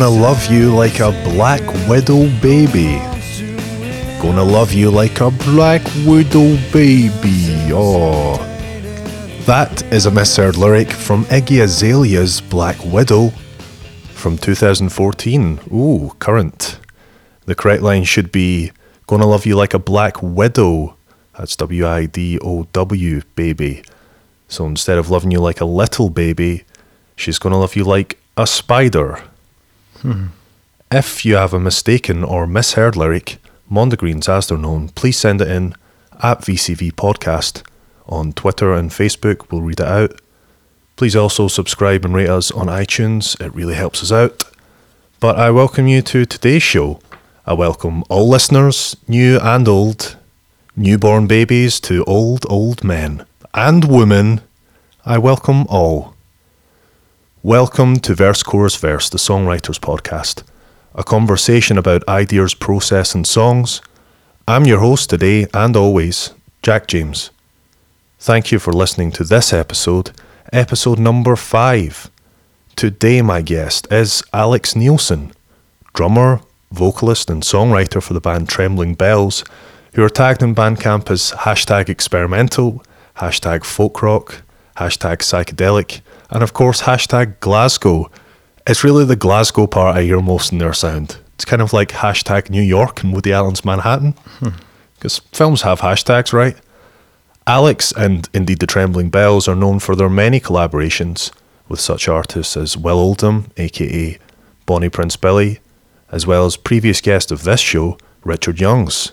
[0.00, 2.96] Gonna love you like a black widow baby.
[4.22, 7.68] Gonna love you like a black widow baby.
[7.70, 8.38] Oh.
[9.44, 13.28] That is a misheard lyric from Iggy Azalea's Black Widow
[14.14, 15.60] from 2014.
[15.70, 16.80] Ooh, current.
[17.44, 18.72] The correct line should be
[19.06, 20.96] Gonna love you like a black widow.
[21.36, 23.84] That's W I D O W, baby.
[24.48, 26.64] So instead of loving you like a little baby,
[27.16, 29.22] she's gonna love you like a spider.
[30.90, 33.38] If you have a mistaken or misheard lyric,
[33.70, 35.74] Mondegreens as they're known, please send it in
[36.22, 37.62] at VCV Podcast
[38.06, 39.50] on Twitter and Facebook.
[39.50, 40.20] We'll read it out.
[40.96, 43.40] Please also subscribe and rate us on iTunes.
[43.40, 44.42] It really helps us out.
[45.20, 47.00] But I welcome you to today's show.
[47.46, 50.16] I welcome all listeners, new and old,
[50.76, 54.40] newborn babies to old, old men and women.
[55.04, 56.14] I welcome all.
[57.42, 60.42] Welcome to Verse Chorus Verse, the Songwriters Podcast,
[60.94, 63.80] a conversation about ideas, process, and songs.
[64.46, 67.30] I'm your host today and always, Jack James.
[68.18, 70.10] Thank you for listening to this episode,
[70.52, 72.10] episode number five.
[72.76, 75.32] Today, my guest is Alex Neilson,
[75.94, 79.44] drummer, vocalist, and songwriter for the band Trembling Bells,
[79.94, 82.84] who are tagged in Bandcamp as hashtag experimental,
[83.16, 84.42] hashtag folk rock,
[84.80, 86.00] hashtag psychedelic,
[86.30, 88.10] and of course, hashtag Glasgow.
[88.66, 91.18] It's really the Glasgow part I hear most in their sound.
[91.34, 94.12] It's kind of like hashtag New York and Woody Allen's Manhattan.
[94.38, 94.48] Hmm.
[94.94, 96.56] Because films have hashtags, right?
[97.46, 101.30] Alex and indeed the Trembling Bells are known for their many collaborations
[101.68, 104.18] with such artists as Will Oldham, aka
[104.66, 105.60] Bonnie Prince Billy,
[106.10, 109.12] as well as previous guest of this show, Richard Youngs.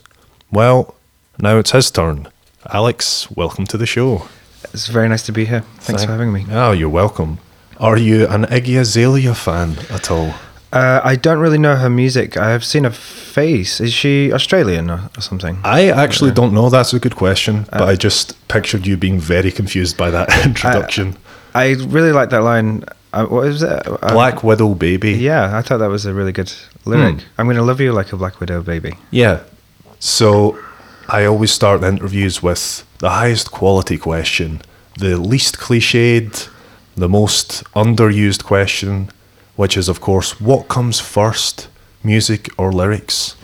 [0.51, 0.95] Well,
[1.39, 2.27] now it's his turn.
[2.71, 4.27] Alex, welcome to the show.
[4.73, 5.61] It's very nice to be here.
[5.79, 6.45] Thanks for having me.
[6.49, 7.39] Oh, you're welcome.
[7.79, 10.33] Are you an Iggy Azalea fan at all?
[10.73, 12.35] Uh, I don't really know her music.
[12.37, 13.79] I have seen her face.
[13.79, 15.59] Is she Australian or, or something?
[15.63, 16.69] I actually don't know.
[16.69, 21.15] That's a good question, but I just pictured you being very confused by that introduction.
[21.55, 22.83] I really like that line.
[23.13, 23.87] Uh, what is it?
[23.87, 25.13] Uh, Black Widow Baby.
[25.13, 26.51] Yeah, I thought that was a really good
[26.85, 27.23] lyric.
[27.37, 28.93] I'm going to love you like a black widow baby.
[29.11, 29.43] Yeah.
[29.99, 30.59] So
[31.07, 34.61] I always start the interviews with the highest quality question,
[34.97, 36.49] the least cliched,
[36.95, 39.09] the most underused question,
[39.55, 41.67] which is, of course, what comes first,
[42.03, 43.35] music or lyrics?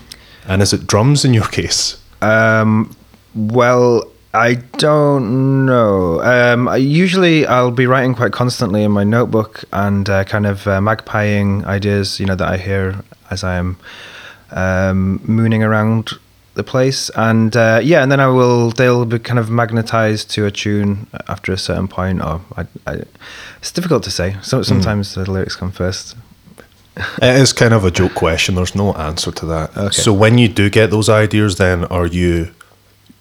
[0.48, 1.98] And is it drums in your case?
[2.22, 2.96] Um,
[3.36, 4.04] well,
[4.34, 6.22] I don't know.
[6.22, 10.66] Um, I, usually, I'll be writing quite constantly in my notebook and uh, kind of
[10.68, 13.78] uh, magpieing ideas, you know, that I hear as I am
[14.52, 16.12] um, mooning around
[16.56, 17.10] the place.
[17.16, 18.72] And uh, yeah, and then I will.
[18.72, 22.22] They'll be kind of magnetized to a tune after a certain point.
[22.22, 23.04] Or I, I,
[23.58, 24.38] it's difficult to say.
[24.42, 26.16] So sometimes the lyrics come first.
[27.24, 28.54] It is kind of a joke question.
[28.54, 29.76] There's no answer to that.
[29.76, 29.90] Okay.
[29.90, 32.52] So when you do get those ideas, then are you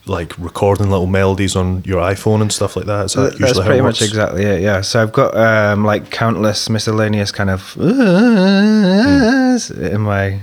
[0.05, 3.07] like recording little melodies on your iPhone and stuff like that?
[3.07, 4.61] Is that That's usually how pretty much exactly it.
[4.61, 4.83] Yeah.
[4.83, 7.75] So I've got um, like countless miscellaneous kind of
[9.71, 10.41] in my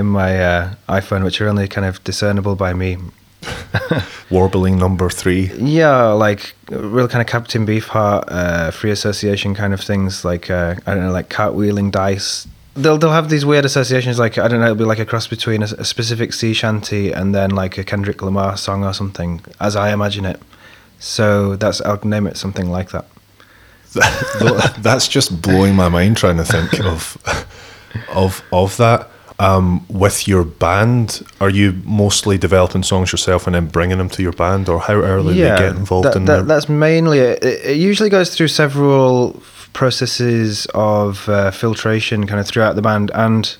[0.00, 2.98] in my uh, iPhone, which are only kind of discernible by me.
[4.30, 5.50] Warbling number three.
[5.56, 10.24] Yeah, like real kind of Captain Beefheart, uh, free association kind of things.
[10.24, 12.46] Like uh, I don't know, like cartwheeling dice.
[12.74, 14.18] They'll they'll have these weird associations.
[14.18, 17.12] Like I don't know, it'll be like a cross between a, a specific sea shanty
[17.12, 20.40] and then like a Kendrick Lamar song or something, as I imagine it.
[20.98, 23.06] So that's I'll name it something like that.
[24.78, 27.16] That's just blowing my mind trying to think of
[28.14, 29.09] of of that.
[29.40, 34.22] Um, with your band, are you mostly developing songs yourself and then bringing them to
[34.22, 37.20] your band, or how early do you get involved that, in that, the that's mainly
[37.20, 37.42] it.
[37.42, 39.42] It it usually goes through several
[39.72, 43.56] processes of uh, filtration kind of throughout the band and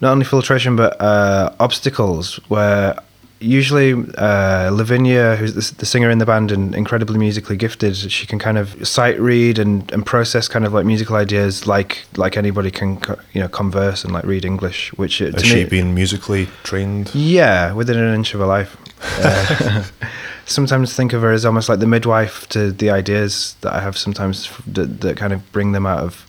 [0.00, 2.96] not only filtration but uh, obstacles where
[3.44, 8.26] usually uh, Lavinia who's the, the singer in the band and incredibly musically gifted she
[8.26, 12.36] can kind of sight read and, and process kind of like musical ideas like like
[12.36, 12.98] anybody can
[13.32, 16.48] you know converse and like read English which uh, Has to she me, been musically
[16.62, 17.14] trained?
[17.14, 18.76] yeah, within an inch of her life.
[19.18, 19.84] Uh,
[20.46, 23.96] sometimes think of her as almost like the midwife to the ideas that I have
[23.96, 26.26] sometimes that, that kind of bring them out of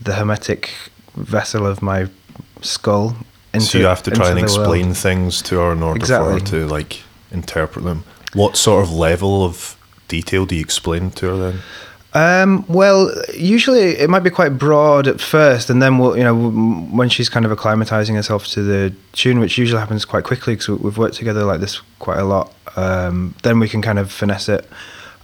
[0.00, 0.70] the hermetic
[1.14, 2.08] vessel of my
[2.60, 3.16] skull.
[3.54, 4.58] Into, so you have to try and the world.
[4.58, 8.04] explain things to her in order for her to like interpret them.
[8.34, 9.76] What sort of level of
[10.08, 11.60] detail do you explain to her then?
[12.14, 16.50] Um, well, usually it might be quite broad at first, and then we'll, you know,
[16.90, 20.68] when she's kind of acclimatizing herself to the tune, which usually happens quite quickly because
[20.68, 22.52] we've worked together like this quite a lot.
[22.76, 24.68] Um, then we can kind of finesse it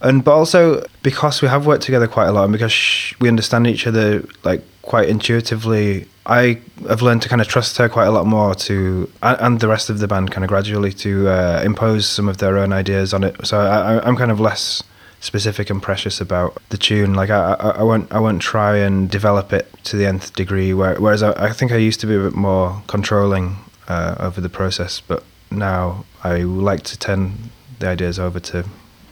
[0.01, 3.67] and but also because we have worked together quite a lot and because we understand
[3.67, 8.11] each other like quite intuitively i have learned to kind of trust her quite a
[8.11, 12.09] lot more to and, the rest of the band kind of gradually to uh, impose
[12.09, 13.47] some of their own ideas on it.
[13.47, 14.83] So I, i'm kind of less
[15.21, 17.15] specific and precious about the tune.
[17.15, 20.73] Like i i, I won't i won't try and develop it to the nth degree
[20.75, 23.57] where, whereas I, I think i used to be a bit more controlling
[23.89, 28.65] uh, over the process but now i like to turn the ideas over to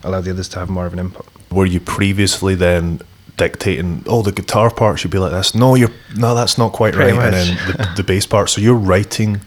[0.07, 1.27] allow the others to have more of an input.
[1.51, 3.01] Were you previously then
[3.37, 5.55] dictating, oh, the guitar part should be like this?
[5.55, 7.33] No, you're no, that's not quite Pretty right.
[7.33, 7.49] much.
[7.49, 8.51] And then the, the bass part.
[8.51, 9.41] So you're writing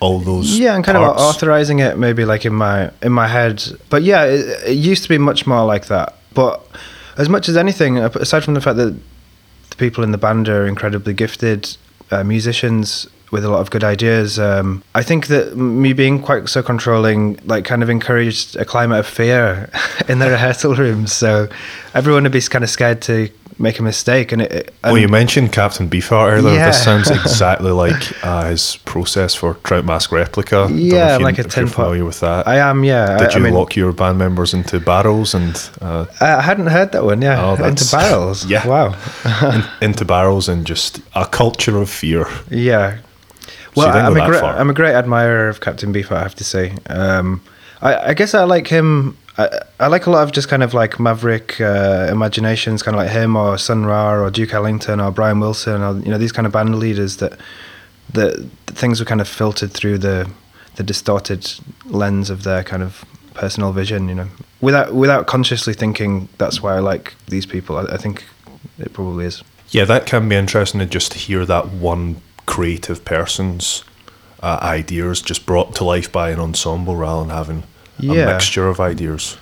[0.00, 0.58] all those.
[0.58, 1.20] Yeah, and kind parts.
[1.20, 3.62] of authorizing it maybe like in my in my head.
[3.88, 6.16] But yeah, it, it used to be much more like that.
[6.34, 6.64] But
[7.16, 8.94] as much as anything, aside from the fact that
[9.70, 11.76] the people in the band are incredibly gifted
[12.10, 16.48] uh, musicians with a lot of good ideas, um, I think that me being quite
[16.48, 19.70] so controlling, like, kind of encouraged a climate of fear
[20.08, 21.12] in the rehearsal rooms.
[21.12, 21.48] So
[21.94, 23.28] everyone would be kind of scared to
[23.58, 24.32] make a mistake.
[24.32, 26.54] And, it, it- Well, you mentioned Captain Beefheart earlier.
[26.54, 26.66] Yeah.
[26.68, 30.68] This sounds exactly like uh, his process for Trout Mask Replica.
[30.72, 31.74] Yeah, you- like a tin pot.
[31.74, 32.48] familiar with that.
[32.48, 33.18] I am, yeah.
[33.18, 36.68] Did I, you I mean, lock your band members into barrels and uh, I hadn't
[36.68, 37.20] heard that one.
[37.22, 38.46] Yeah, Oh, into barrels.
[38.46, 38.66] yeah.
[38.66, 38.94] Wow.
[39.80, 42.26] in, into barrels and just a culture of fear?
[42.50, 42.98] Yeah.
[43.76, 44.56] Well, I'm go a great far.
[44.56, 46.76] I'm a great admirer of Captain Beefheart, I have to say.
[46.86, 47.40] Um,
[47.82, 49.16] I, I guess I like him.
[49.38, 53.02] I, I like a lot of just kind of like maverick uh, imaginations, kind of
[53.02, 56.32] like him or Sun Ra or Duke Ellington or Brian Wilson or you know these
[56.32, 57.38] kind of band leaders that
[58.12, 58.36] that
[58.66, 60.30] that things were kind of filtered through the
[60.76, 61.50] the distorted
[61.86, 64.08] lens of their kind of personal vision.
[64.08, 64.28] You know,
[64.60, 67.78] without without consciously thinking that's why I like these people.
[67.78, 68.24] I, I think
[68.78, 69.42] it probably is.
[69.70, 72.20] Yeah, that can be interesting to just hear that one
[72.54, 73.84] creative person's
[74.42, 77.62] uh, ideas just brought to life by an ensemble rather than having
[78.02, 79.36] a mixture of ideas.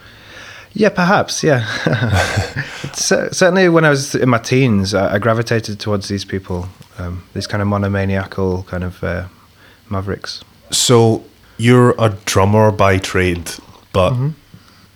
[0.74, 1.42] Yeah, perhaps.
[1.42, 1.64] Yeah,
[2.92, 6.68] Cer- certainly when I was in my teens, I, I gravitated towards these people,
[6.98, 9.24] um, these kind of monomaniacal kind of uh,
[9.88, 10.42] mavericks.
[10.70, 11.22] So
[11.56, 13.50] you're a drummer by trade,
[13.92, 14.28] but Mm-hmm.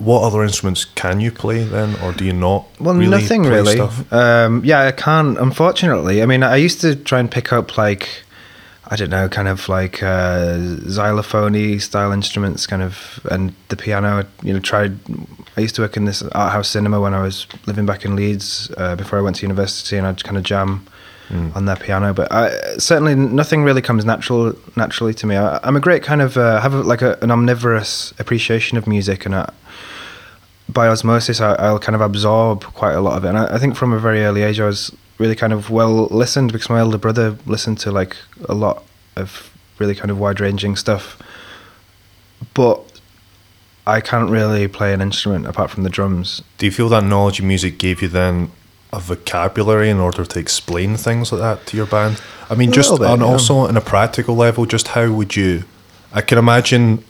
[0.05, 2.67] What other instruments can you play then, or do you not?
[2.81, 3.81] Well, really nothing really.
[4.11, 5.39] Um, yeah, I can't.
[5.39, 8.09] Unfortunately, I mean, I used to try and pick up like,
[8.89, 14.27] I don't know, kind of like uh, xylophony style instruments, kind of, and the piano.
[14.43, 14.99] You know, tried.
[15.57, 18.17] I used to work in this art house cinema when I was living back in
[18.17, 20.87] Leeds uh, before I went to university, and I'd kind of jam
[21.55, 22.13] on their piano.
[22.13, 25.37] But I, certainly, nothing really comes natural naturally to me.
[25.37, 28.87] I, I'm a great kind of uh, have a, like a, an omnivorous appreciation of
[28.87, 29.51] music, and I,
[30.69, 33.29] by osmosis, I, I'll kind of absorb quite a lot of it.
[33.29, 36.07] And I, I think from a very early age, I was really kind of well
[36.07, 38.17] listened because my elder brother listened to like
[38.49, 38.85] a lot
[39.17, 41.21] of really kind of wide ranging stuff.
[42.55, 42.81] But
[43.87, 46.43] I can't really play an instrument apart from the drums.
[46.59, 48.53] Do you feel that knowledge of music gave you then
[48.93, 52.21] a vocabulary in order to explain things like that to your band?
[52.51, 53.29] I mean, just bit, and yeah.
[53.29, 55.65] also on a practical level, just how would you?
[56.13, 57.05] I can imagine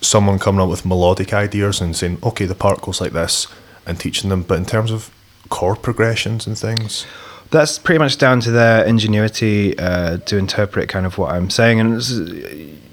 [0.00, 3.46] someone coming up with melodic ideas and saying, "Okay, the part goes like this,"
[3.86, 4.42] and teaching them.
[4.42, 5.10] But in terms of
[5.48, 7.06] chord progressions and things,
[7.50, 11.80] That's pretty much down to their ingenuity uh, to interpret kind of what I'm saying.
[11.80, 12.02] And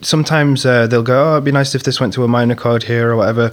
[0.02, 2.84] sometimes uh, they'll go, "Oh, it'd be nice if this went to a minor chord
[2.84, 3.52] here or whatever."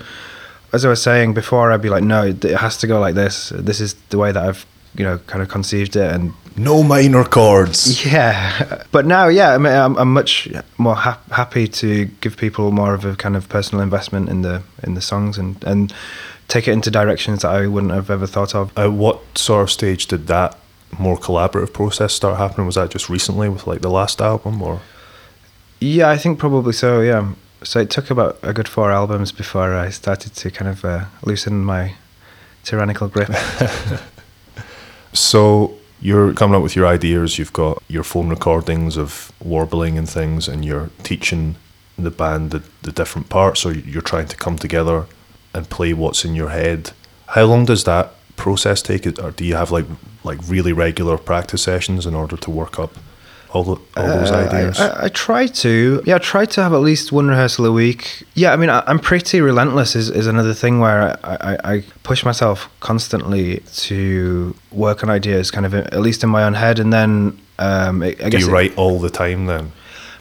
[0.73, 3.53] As I was saying before, I'd be like, "No, it has to go like this.
[3.55, 7.25] This is the way that I've, you know, kind of conceived it." And no minor
[7.25, 8.05] chords.
[8.05, 12.71] yeah, but now, yeah, I mean, I'm, I'm much more hap- happy to give people
[12.71, 15.93] more of a kind of personal investment in the in the songs and and
[16.49, 18.77] take it into directions that I wouldn't have ever thought of.
[18.77, 20.59] At what sort of stage did that
[20.99, 22.67] more collaborative process start happening?
[22.67, 24.81] Was that just recently with like the last album, or
[25.81, 27.01] Yeah, I think probably so.
[27.01, 27.33] Yeah.
[27.65, 31.05] So it took about a good four albums before I started to kind of uh,
[31.25, 31.95] loosen my
[32.65, 33.31] tyrannical grip.
[35.15, 37.39] So you're coming up with your ideas.
[37.39, 41.55] You've got your phone recordings of warbling and things, and you're teaching
[41.97, 43.65] the band the, the different parts.
[43.65, 45.07] Or you're trying to come together
[45.55, 46.91] and play what's in your head.
[47.29, 49.07] How long does that process take?
[49.19, 49.87] Or do you have like
[50.25, 52.97] like really regular practice sessions in order to work up
[53.53, 54.81] all the, all those Uh, ideas?
[54.81, 56.03] I, I, I try to.
[56.07, 58.25] Yeah, I try to have at least one rehearsal a week.
[58.35, 59.95] Yeah, I mean, I, I'm pretty relentless.
[59.97, 65.51] Is, is another thing where I, I, I push myself constantly to work on ideas,
[65.51, 68.41] kind of at least in my own head, and then um, I, I do guess
[68.43, 69.73] you it- write all the time then?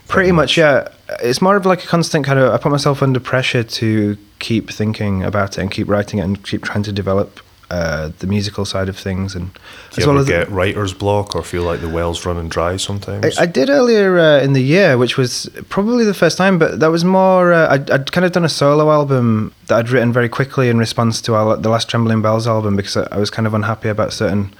[0.08, 0.90] Pretty much, yeah.
[1.24, 2.54] It's more of like a constant kind of.
[2.54, 6.44] I put myself under pressure to keep thinking about it and keep writing it and
[6.44, 7.40] keep trying to develop
[7.72, 9.54] uh, the musical side of things, and
[9.92, 13.38] Do you ever get writer's block or feel like the well's running dry sometimes?
[13.38, 16.82] I, I did earlier uh, in the year, which was probably the first time, but
[16.82, 17.54] that was more.
[17.54, 20.80] Uh, I'd, I'd kind of done a solo album that I'd written very quickly in
[20.80, 23.88] response to our, the last Trembling Bells album because I, I was kind of unhappy
[23.88, 24.54] about certain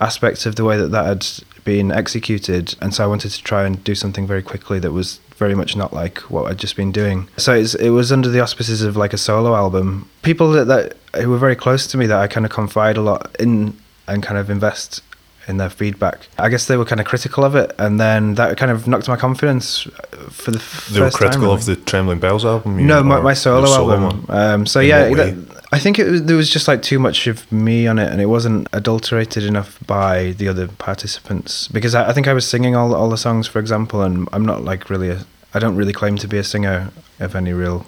[0.00, 1.26] aspects of the way that that had
[1.64, 5.18] been executed, and so I wanted to try and do something very quickly that was
[5.36, 7.28] very much not like what I'd just been doing.
[7.36, 10.08] So it was under the auspices of like a solo album.
[10.22, 13.02] People that, that who were very close to me that I kind of confide a
[13.02, 13.76] lot in
[14.06, 15.02] and kind of invest
[15.46, 16.28] in their feedback.
[16.38, 19.08] I guess they were kind of critical of it, and then that kind of knocked
[19.08, 19.82] my confidence
[20.30, 22.86] for the they were critical time, of the Trembling Bells album.
[22.86, 24.26] no, my, my solo, solo album.
[24.28, 27.26] Um, so in yeah, that, I think it was, there was just like too much
[27.26, 31.66] of me on it, and it wasn't adulterated enough by the other participants.
[31.66, 34.44] Because I, I think I was singing all all the songs, for example, and I'm
[34.44, 37.86] not like really a, I don't really claim to be a singer of any real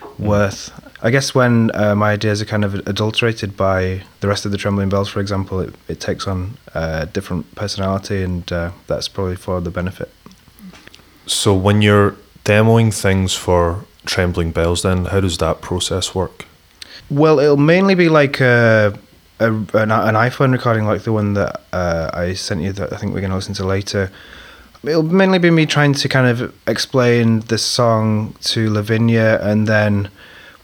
[0.00, 0.18] mm.
[0.18, 0.72] worth.
[1.00, 4.58] I guess when uh, my ideas are kind of adulterated by the rest of the
[4.58, 9.36] Trembling Bells, for example, it, it takes on a different personality, and uh, that's probably
[9.36, 10.10] for the benefit.
[11.26, 16.47] So, when you're demoing things for Trembling Bells, then how does that process work?
[17.10, 18.92] Well, it'll mainly be like a,
[19.40, 22.96] a an, an, iPhone recording, like the one that uh, I sent you, that I
[22.96, 24.10] think we're going to listen to later.
[24.84, 30.10] It'll mainly be me trying to kind of explain the song to Lavinia, and then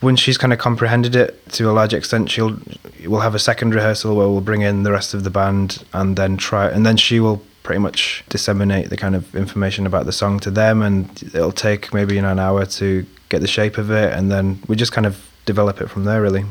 [0.00, 2.58] when she's kind of comprehended it to a large extent, she'll
[3.06, 6.16] we'll have a second rehearsal where we'll bring in the rest of the band and
[6.16, 10.12] then try, and then she will pretty much disseminate the kind of information about the
[10.12, 13.78] song to them, and it'll take maybe you know, an hour to get the shape
[13.78, 16.44] of it, and then we just kind of develop it from there, really.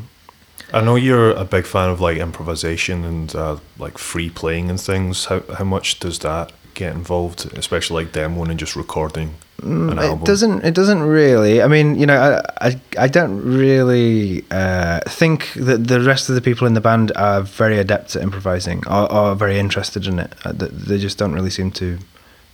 [0.72, 4.80] I know you're a big fan of like improvisation and uh, like free playing and
[4.80, 5.26] things.
[5.26, 10.02] How how much does that get involved, especially like demoing and just recording an mm,
[10.02, 10.22] album?
[10.22, 10.64] It doesn't.
[10.64, 11.62] It doesn't really.
[11.62, 16.34] I mean, you know, I I, I don't really uh, think that the rest of
[16.34, 20.18] the people in the band are very adept at improvising or, or very interested in
[20.18, 20.32] it.
[20.44, 21.98] Uh, they just don't really seem to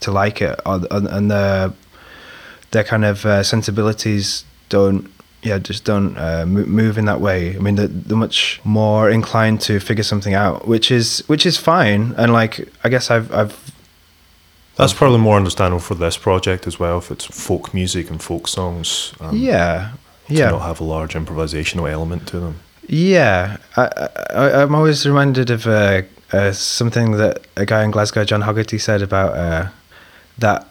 [0.00, 1.72] to like it, or, and their
[2.72, 5.10] their kind of uh, sensibilities don't
[5.42, 7.56] yeah, just don't uh, move in that way.
[7.56, 11.56] I mean, they're, they're, much more inclined to figure something out, which is which is
[11.56, 12.14] fine.
[12.18, 13.72] And like, I guess I've I've
[14.76, 18.48] that's probably more understandable for this project as well, if it's folk music and folk
[18.48, 19.12] songs.
[19.20, 19.92] Um, yeah,
[20.28, 20.46] yeah.
[20.46, 22.60] To not have a large improvisational element to them.
[22.86, 28.24] Yeah, I, I, am always reminded of uh, uh, something that a guy in Glasgow,
[28.24, 29.68] John Hoggerty, said about uh,
[30.38, 30.66] that,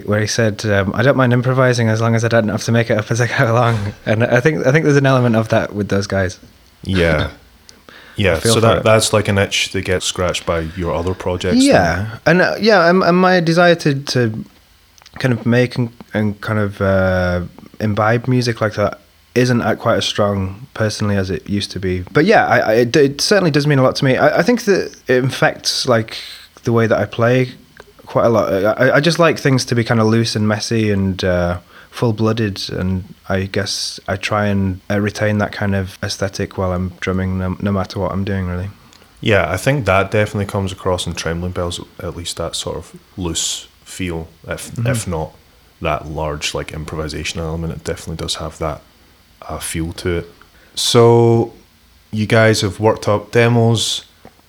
[0.00, 2.72] where he said, um, "I don't mind improvising as long as I don't have to
[2.72, 5.36] make it up as I go along." And I think I think there's an element
[5.36, 6.38] of that with those guys.
[6.82, 7.30] Yeah.
[8.16, 11.64] Yeah, so that that's like an itch that gets scratched by your other projects.
[11.64, 12.40] Yeah, then.
[12.40, 14.44] and uh, yeah, and, and, my desire to, to
[15.18, 17.42] kind of make and, and kind of uh,
[17.80, 19.00] imbibe music like that
[19.34, 22.02] isn't quite as strong personally as it used to be.
[22.12, 24.16] But yeah, I, I, it, it, certainly does mean a lot to me.
[24.16, 26.18] I, I, think that it infects like
[26.62, 27.52] the way that I play
[28.06, 28.52] quite a lot.
[28.80, 31.22] I, I just like things to be kind of loose and messy and.
[31.22, 31.60] Uh,
[31.94, 36.72] full blooded, and I guess I try and uh, retain that kind of aesthetic while
[36.72, 38.68] I'm drumming, no, no, matter what I'm doing, really.
[39.20, 43.00] Yeah, I think that definitely comes across in Trembling Bells, at least that sort of
[43.16, 44.88] loose feel, if, mm-hmm.
[44.88, 45.34] if not
[45.80, 48.82] that large like improvisation element, it definitely does have that
[49.42, 50.26] uh, feel to it.
[50.74, 51.52] So,
[52.10, 54.04] you guys have worked up demos.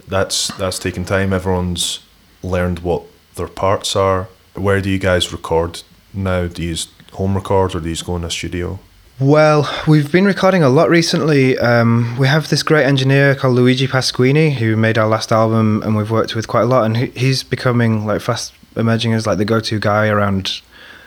[0.07, 1.31] That's that's taken time.
[1.31, 1.99] Everyone's
[2.41, 3.03] learned what
[3.35, 4.27] their parts are.
[4.55, 6.47] Where do you guys record now?
[6.47, 8.79] Do you use home record or do you go in a studio?
[9.19, 11.57] Well, we've been recording a lot recently.
[11.57, 15.95] Um, we have this great engineer called Luigi Pasquini who made our last album, and
[15.95, 16.83] we've worked with quite a lot.
[16.83, 20.61] And he's becoming like fast emerging as like the go-to guy around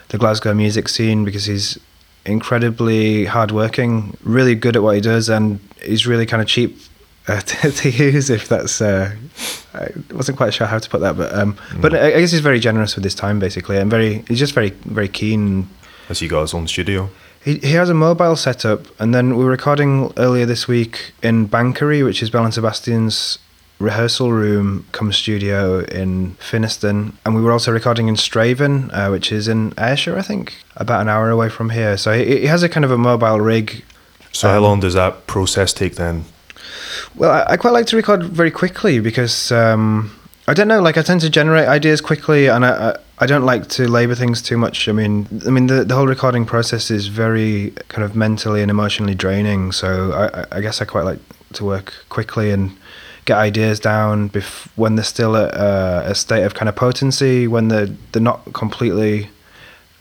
[0.08, 1.78] the Glasgow music scene because he's
[2.24, 6.78] incredibly hardworking, really good at what he does, and he's really kind of cheap
[7.28, 8.30] uh, to, to, use.
[8.30, 9.14] If that's, uh,
[9.74, 11.80] I wasn't quite sure how to put that, but um, mm.
[11.80, 14.70] but I guess he's very generous with his time, basically, and very he's just very
[14.70, 15.68] very keen
[16.08, 17.10] has he got his own studio?
[17.44, 21.46] He, he has a mobile setup, and then we were recording earlier this week in
[21.46, 23.38] Bankery, which is Belle and Sebastian's
[23.78, 29.30] rehearsal room come studio in Finnieston, and we were also recording in Strathaven, uh, which
[29.30, 31.96] is in Ayrshire, I think, about an hour away from here.
[31.98, 33.84] So he, he has a kind of a mobile rig.
[34.32, 36.24] So um, how long does that process take then?
[37.14, 40.10] Well, I, I quite like to record very quickly because um,
[40.46, 40.80] I don't know.
[40.80, 44.14] Like I tend to generate ideas quickly, and I, I, I don't like to labor
[44.14, 44.88] things too much.
[44.88, 48.70] I mean, I mean the the whole recording process is very kind of mentally and
[48.70, 49.72] emotionally draining.
[49.72, 51.20] So I, I guess I quite like
[51.54, 52.76] to work quickly and
[53.24, 57.46] get ideas down bef- when they're still at uh, a state of kind of potency,
[57.46, 59.28] when they're they're not completely.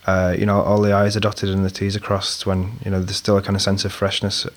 [0.07, 2.45] Uh, you know, all the I's are dotted and the T's are crossed.
[2.45, 4.47] When you know there's still a kind of sense of freshness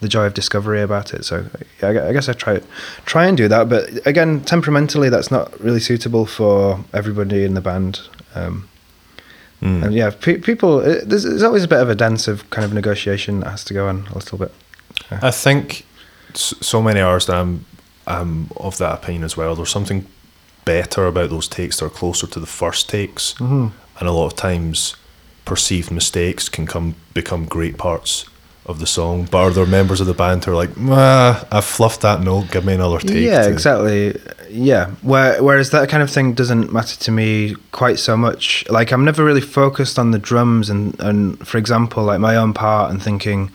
[0.00, 1.24] the joy of discovery about it.
[1.24, 1.46] So
[1.80, 2.60] yeah, I, I guess I try
[3.06, 7.60] try and do that, but again, temperamentally, that's not really suitable for everybody in the
[7.60, 8.00] band.
[8.34, 8.68] Um,
[9.62, 9.84] Mm.
[9.84, 12.64] And yeah, pe- people, it, there's, there's always a bit of a dance of kind
[12.64, 14.52] of negotiation that has to go on a little bit.
[15.10, 15.86] I think
[16.34, 17.64] so many artists I'm,
[18.04, 19.54] I'm of that opinion as well.
[19.54, 20.04] There's something
[20.64, 23.68] better about those takes that are closer to the first takes, Mm-hmm.
[23.98, 24.96] And a lot of times
[25.44, 28.26] perceived mistakes can come become great parts
[28.66, 29.26] of the song.
[29.30, 32.50] But are there members of the band who are like, ah, I fluffed that note,
[32.50, 33.24] give me another take?
[33.24, 34.20] Yeah, to-" exactly.
[34.48, 34.90] Yeah.
[35.02, 38.64] Where, whereas that kind of thing doesn't matter to me quite so much.
[38.68, 42.52] Like I'm never really focused on the drums and, and for example, like my own
[42.52, 43.50] part and thinking,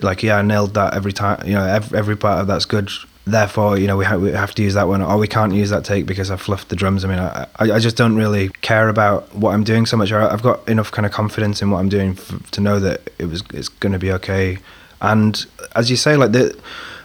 [0.00, 1.46] like, yeah, I nailed that every time.
[1.46, 2.90] You know, every, every part of that's good.
[3.24, 5.70] Therefore, you know, we, ha- we have to use that one, or we can't use
[5.70, 7.04] that take because I fluffed the drums.
[7.04, 10.10] I mean, I, I I just don't really care about what I'm doing so much.
[10.10, 13.26] I've got enough kind of confidence in what I'm doing f- to know that it
[13.26, 14.58] was it's going to be okay.
[15.00, 16.58] And as you say, like the,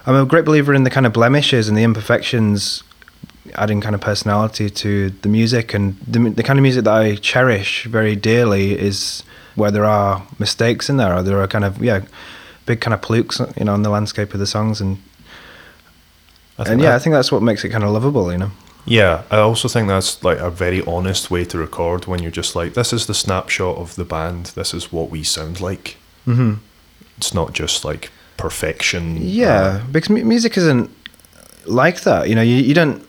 [0.06, 2.82] I'm a great believer in the kind of blemishes and the imperfections
[3.54, 7.14] adding kind of personality to the music and the, the kind of music that I
[7.16, 9.22] cherish very dearly is
[9.54, 12.00] where there are mistakes in there or there are kind of yeah
[12.66, 14.98] big kind of plukes you know in the landscape of the songs and
[16.66, 18.50] and yeah I think that's what makes it kind of lovable you know
[18.86, 22.56] Yeah, I also think that's like a very honest way to record when you're just
[22.56, 24.46] like, this is the snapshot of the band.
[24.54, 25.96] This is what we sound like.
[26.26, 26.54] mm-hmm.
[27.18, 29.18] It's not just like perfection.
[29.20, 30.88] Yeah, because mu- music isn't
[31.66, 32.28] like that.
[32.30, 33.02] You know, you, you don't.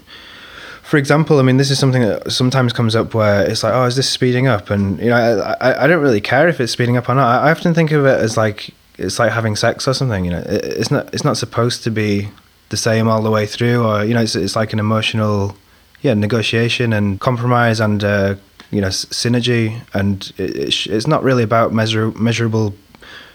[0.84, 3.86] For example, I mean, this is something that sometimes comes up where it's like, oh,
[3.86, 4.70] is this speeding up?
[4.72, 5.16] And you know,
[5.62, 7.28] I, I, I don't really care if it's speeding up or not.
[7.28, 10.26] I, I often think of it as like it's like having sex or something.
[10.26, 12.28] You know, it, it's not it's not supposed to be
[12.70, 15.56] the same all the way through, or you know, it's it's like an emotional,
[16.02, 18.36] yeah, negotiation and compromise and uh,
[18.72, 22.74] you know s- synergy, and it, it sh- it's not really about measure measurable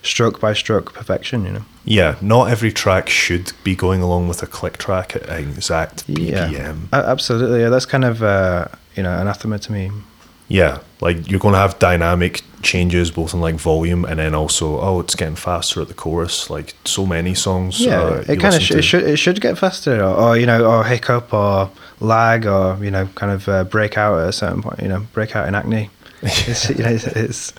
[0.02, 1.44] stroke by stroke perfection.
[1.44, 1.64] You know.
[1.84, 6.88] Yeah, not every track should be going along with a click track at exact BPM.
[6.92, 7.60] Yeah, absolutely.
[7.60, 9.90] Yeah, that's kind of uh, you know anathema to me.
[10.48, 14.80] Yeah, like you're going to have dynamic changes both in like volume and then also
[14.80, 16.50] oh it's getting faster at the chorus.
[16.50, 17.80] Like so many songs.
[17.80, 20.47] Yeah, uh, it kind of sh- it should it should get faster, or, or you
[20.47, 24.32] know, or hiccup, or lag, or you know, kind of uh, break out at a
[24.32, 24.80] certain point.
[24.80, 25.91] You know, break out in acne.
[26.23, 27.52] It's, you know, it's, it's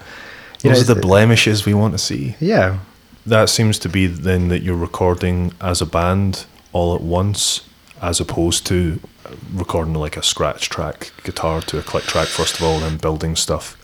[0.64, 2.36] you know, Those are the it's- blemishes we want to see.
[2.40, 2.80] yeah,
[3.28, 7.62] That seems to be then that you're recording as a band all at once,
[8.02, 9.00] as opposed to
[9.54, 13.36] recording like a scratch track guitar to a click track first of all, and building
[13.36, 13.78] stuff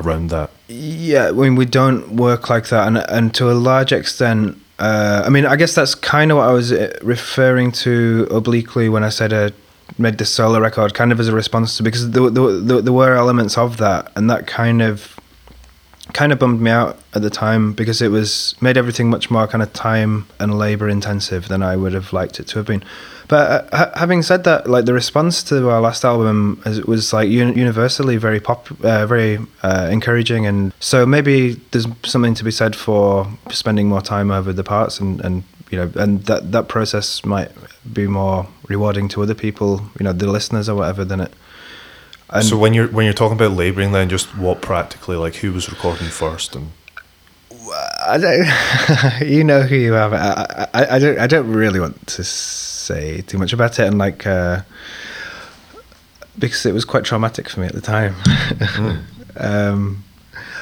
[0.00, 0.50] around that.
[0.68, 5.22] Yeah, I mean, we don't work like that, and and to a large extent, uh,
[5.26, 9.02] I mean, I guess that's kind of what I was uh, referring to obliquely when
[9.02, 9.50] I said I
[9.96, 12.92] made this solo record, kind of as a response to because there, there, there, there
[12.92, 15.17] were elements of that, and that kind of
[16.12, 19.46] kind of bummed me out at the time because it was made everything much more
[19.46, 22.82] kind of time and labor intensive than I would have liked it to have been.
[23.28, 27.28] But uh, ha- having said that, like the response to our last album was like
[27.28, 32.50] uni- universally very pop, uh, very uh, encouraging, and so maybe there's something to be
[32.50, 36.68] said for spending more time over the parts and and you know and that that
[36.68, 37.50] process might
[37.92, 41.32] be more rewarding to other people, you know, the listeners or whatever than it.
[42.30, 45.52] And so when you're when you're talking about labouring, then just what practically like who
[45.52, 46.72] was recording first and
[48.06, 49.28] I don't.
[49.28, 50.12] you know who you have.
[50.12, 51.18] I, I, I don't.
[51.18, 54.62] I don't really want to say too much about it, and like uh,
[56.38, 58.14] because it was quite traumatic for me at the time.
[59.36, 60.04] um,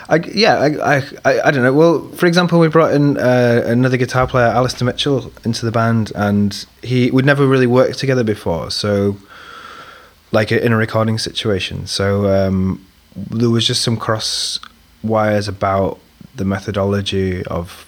[0.08, 1.72] I, yeah, I, I, I, I don't know.
[1.72, 6.12] Well, for example, we brought in uh, another guitar player, Alasdair Mitchell, into the band,
[6.14, 9.16] and he we'd never really worked together before, so
[10.32, 11.86] like in a recording situation.
[11.86, 12.84] So um,
[13.14, 14.58] there was just some cross
[15.02, 15.98] wires about
[16.34, 17.86] the methodology of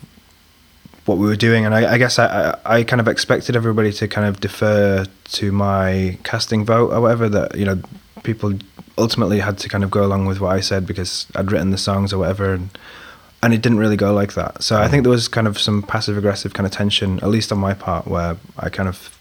[1.04, 3.92] what we were doing, and I, I guess I, I, I kind of expected everybody
[3.92, 7.28] to kind of defer to my casting vote or whatever.
[7.28, 7.80] That you know,
[8.22, 8.54] people
[8.96, 11.78] ultimately had to kind of go along with what I said because I'd written the
[11.78, 12.70] songs or whatever, and
[13.42, 14.62] and it didn't really go like that.
[14.62, 17.52] So I think there was kind of some passive aggressive kind of tension, at least
[17.52, 19.18] on my part, where I kind of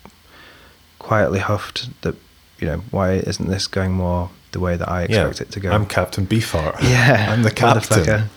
[0.99, 2.15] quietly huffed that
[2.59, 5.71] you know why isn't this going more the way that I expect it to go?
[5.71, 6.79] I'm Captain Beefheart.
[6.81, 8.29] Yeah, I'm the captain.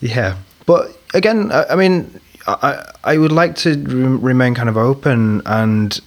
[0.00, 4.76] Yeah, but again, I, I mean, I I would like to re- remain kind of
[4.76, 5.98] open, and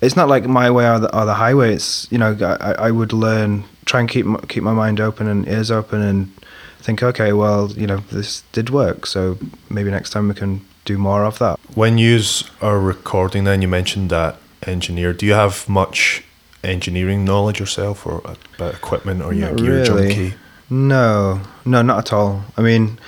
[0.00, 1.74] it's not like my way or the, or the highway.
[1.74, 5.46] It's you know, I, I would learn, try and keep keep my mind open and
[5.48, 6.32] ears open, and
[6.80, 9.38] think, okay, well, you know, this did work, so
[9.70, 11.58] maybe next time we can do more of that.
[11.74, 12.20] When you
[12.60, 15.12] are recording, then you mentioned that engineer.
[15.12, 16.22] Do you have much
[16.66, 18.18] engineering knowledge yourself, or
[18.56, 20.08] about equipment, or you a gear really.
[20.08, 20.34] junkie?
[20.68, 22.44] No, no, not at all.
[22.56, 22.98] I mean,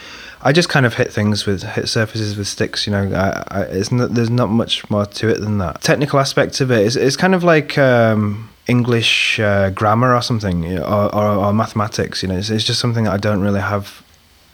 [0.40, 2.86] I just kind of hit things with hit surfaces with sticks.
[2.86, 5.80] You know, I, I, it's not, there's not much more to it than that.
[5.80, 10.62] Technical aspects of it is it's kind of like um, English uh, grammar or something,
[10.62, 12.22] you know, or, or, or mathematics.
[12.22, 14.02] You know, it's, it's just something that I don't really have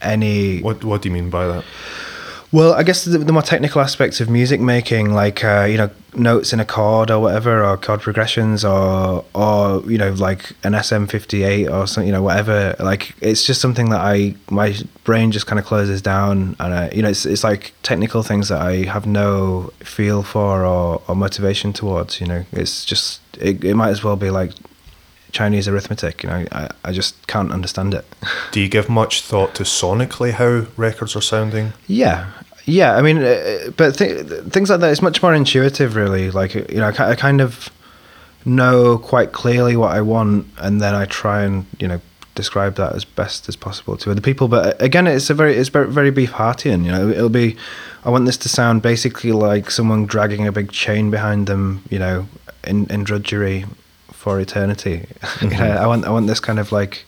[0.01, 0.61] any.
[0.61, 1.64] What What do you mean by that?
[2.55, 5.90] Well, I guess the, the more technical aspects of music making, like uh, you know
[6.14, 10.73] notes in a chord or whatever, or chord progressions, or or you know like an
[10.75, 12.77] SM58 or something, you know whatever.
[12.79, 16.90] Like it's just something that I my brain just kind of closes down, and I,
[16.90, 21.17] you know it's it's like technical things that I have no feel for or, or
[21.17, 22.21] motivation towards.
[22.21, 24.53] You know, it's just it, it might as well be like
[25.35, 26.23] Chinese arithmetic.
[26.23, 28.07] You know, I, I just can't understand it.
[28.53, 31.75] Do you give much thought to sonically how records are sounding?
[31.87, 32.31] Yeah,
[32.64, 32.97] yeah.
[32.97, 36.31] I mean, uh, but th- things like that is much more intuitive, really.
[36.31, 37.68] Like you know, I, I kind of
[38.47, 42.01] know quite clearly what I want, and then I try and you know
[42.35, 44.49] describe that as best as possible to other people.
[44.49, 46.85] But uh, again, it's a very it's very, very Beefheartian.
[46.85, 47.57] You know, it'll be.
[48.05, 51.83] I want this to sound basically like someone dragging a big chain behind them.
[51.90, 52.29] You know,
[52.62, 53.64] in in drudgery
[54.25, 55.07] for eternity.
[55.43, 57.05] you know, I want I want this kind of like.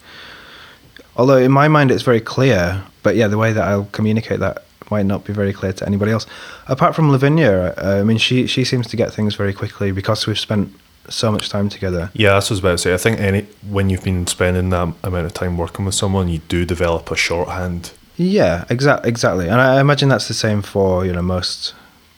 [1.19, 4.65] Although in my mind it's very clear, but yeah, the way that I'll communicate that
[4.91, 6.27] might not be very clear to anybody else.
[6.69, 10.27] Apart from Lavinia, uh, I mean, she she seems to get things very quickly because
[10.27, 10.69] we've spent
[11.09, 12.11] so much time together.
[12.13, 12.95] Yeah, that's what I was about to say.
[12.95, 16.41] I think any when you've been spending that amount of time working with someone, you
[16.49, 17.93] do develop a shorthand.
[18.19, 21.75] Yeah, exact exactly, and I imagine that's the same for you know most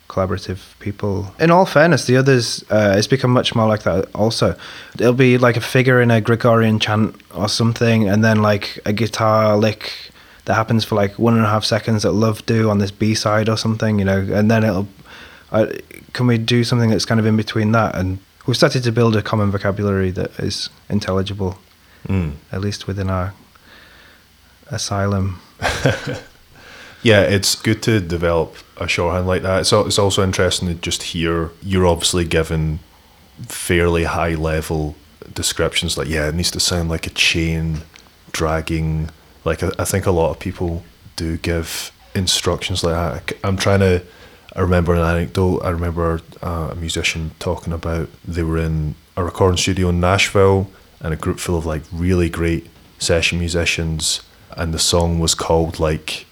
[0.08, 1.32] collaborative people.
[1.38, 4.56] In all fairness, the others, uh, it's become much more like that also.
[4.98, 8.92] It'll be like a figure in a Gregorian chant or something, and then like a
[8.92, 9.92] guitar lick
[10.46, 13.14] that happens for like one and a half seconds that Love do on this B
[13.14, 14.88] side or something, you know, and then it'll.
[15.52, 15.66] Uh,
[16.14, 17.94] can we do something that's kind of in between that?
[17.94, 21.58] And we've started to build a common vocabulary that is intelligible,
[22.08, 22.32] Mm.
[22.52, 23.34] at least within our
[24.70, 25.40] asylum.
[27.08, 29.60] Yeah, it's good to develop a shorthand like that.
[29.60, 32.80] It's, it's also interesting to just hear you're obviously given
[33.46, 34.94] fairly high level
[35.32, 37.78] descriptions like, yeah, it needs to sound like a chain
[38.32, 39.08] dragging.
[39.46, 40.82] Like, I, I think a lot of people
[41.16, 43.38] do give instructions like that.
[43.42, 44.04] I'm trying to.
[44.54, 45.60] I remember an anecdote.
[45.60, 50.68] I remember uh, a musician talking about they were in a recording studio in Nashville
[51.00, 52.66] and a group full of like really great
[52.98, 54.20] session musicians,
[54.58, 56.26] and the song was called like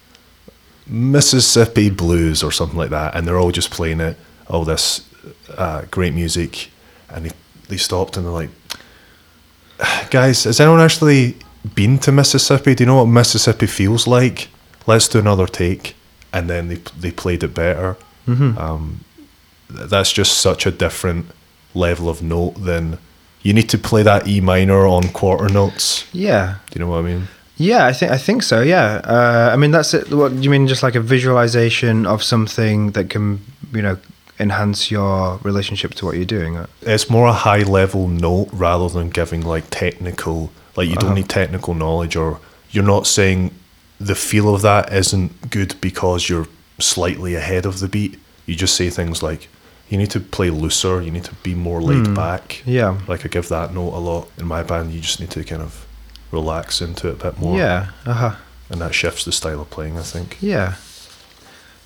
[0.86, 4.16] Mississippi Blues or something like that, and they're all just playing it,
[4.48, 5.08] all this
[5.56, 6.70] uh, great music,
[7.10, 7.32] and they,
[7.68, 8.50] they stopped and they're like,
[10.10, 11.36] guys, has anyone actually
[11.74, 12.74] been to Mississippi?
[12.74, 14.48] Do you know what Mississippi feels like?
[14.86, 15.96] Let's do another take,
[16.32, 17.96] and then they they played it better.
[18.28, 19.00] Um,
[19.70, 21.26] that's just such a different
[21.74, 22.98] level of note than
[23.42, 26.06] you need to play that E minor on quarter notes.
[26.12, 27.28] Yeah, Do you know what I mean?
[27.58, 28.60] Yeah, I think I think so.
[28.62, 30.10] Yeah, uh, I mean that's it.
[30.12, 30.66] What do you mean?
[30.68, 33.40] Just like a visualization of something that can,
[33.72, 33.96] you know,
[34.38, 36.58] enhance your relationship to what you're doing.
[36.82, 41.28] it's more a high level note rather than giving like technical like you don't need
[41.28, 42.38] technical knowledge or
[42.70, 43.50] you're not saying
[43.98, 46.46] the feel of that isn't good because you're
[46.78, 49.48] slightly ahead of the beat you just say things like
[49.88, 53.00] you need to play looser you need to be more laid back Yeah.
[53.08, 55.62] like i give that note a lot in my band you just need to kind
[55.62, 55.85] of
[56.30, 57.88] relax into it a bit more Yeah.
[58.04, 58.34] Uh huh.
[58.70, 60.74] and that shifts the style of playing i think Yeah.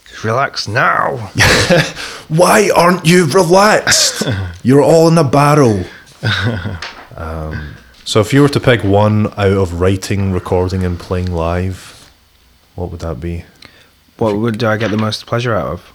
[0.09, 1.17] Just relax now.
[2.29, 4.23] why aren't you relaxed
[4.63, 5.85] you're all in a barrel
[7.17, 7.75] um,
[8.05, 12.11] so if you were to pick one out of writing recording and playing live
[12.75, 13.45] what would that be
[14.19, 15.93] What would do I get the most pleasure out of?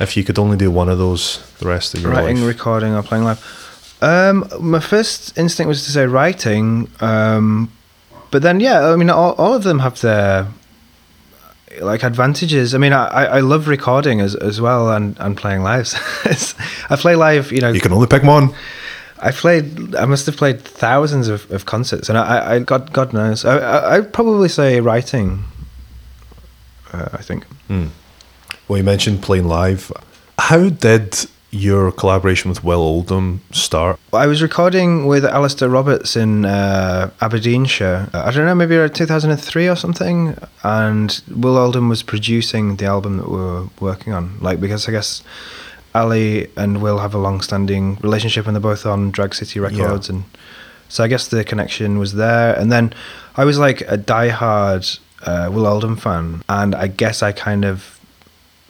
[0.00, 2.94] if you could only do one of those the rest of your writing, life recording,
[2.94, 3.40] or playing live.
[4.00, 7.72] Um, my first instinct was to say writing, um,
[8.30, 10.48] but then yeah, I mean, all, all of them have their
[11.80, 12.74] like advantages.
[12.74, 15.92] I mean, I, I love recording as as well and, and playing live.
[16.90, 17.70] I play live, you know.
[17.70, 18.54] you can only pick one
[19.20, 19.94] I played.
[19.96, 23.44] I must have played thousands of, of concerts, and I, I God, God knows.
[23.44, 25.44] I, I, I'd probably say writing.
[26.92, 27.44] Uh, I think.
[28.66, 29.92] well you mentioned playing live
[30.38, 36.46] how did your collaboration with will oldham start I was recording with Alasdair Roberts in
[36.46, 38.08] uh, Aberdeenshire.
[38.14, 40.34] I don't know, maybe around 2003 or something.
[40.62, 44.38] And Will Oldham was producing the album that we were working on.
[44.40, 45.22] Like, because I guess
[45.94, 50.08] Ali and Will have a long standing relationship and they're both on Drag City Records.
[50.08, 50.24] And
[50.88, 52.58] so I guess the connection was there.
[52.58, 52.94] And then
[53.36, 56.42] I was like a diehard uh, Will Oldham fan.
[56.48, 58.00] And I guess I kind of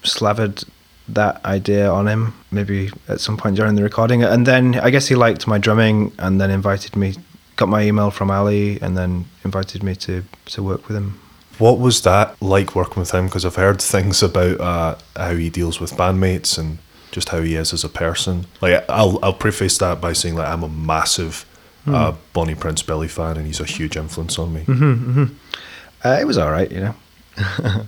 [0.03, 0.65] slathered
[1.09, 5.09] that idea on him maybe at some point during the recording and then i guess
[5.09, 7.15] he liked my drumming and then invited me
[7.57, 11.19] got my email from ali and then invited me to to work with him
[11.59, 13.27] What was that like working with him?
[13.27, 16.79] Because I've heard things about uh, how he deals with bandmates and
[17.11, 18.47] just how he is as a person.
[18.61, 21.45] Like I'll I'll preface that by saying that I'm a massive
[21.87, 24.63] uh, Bonnie Prince Billy fan, and he's a huge influence on me.
[26.05, 26.95] Uh, it was all right, you know.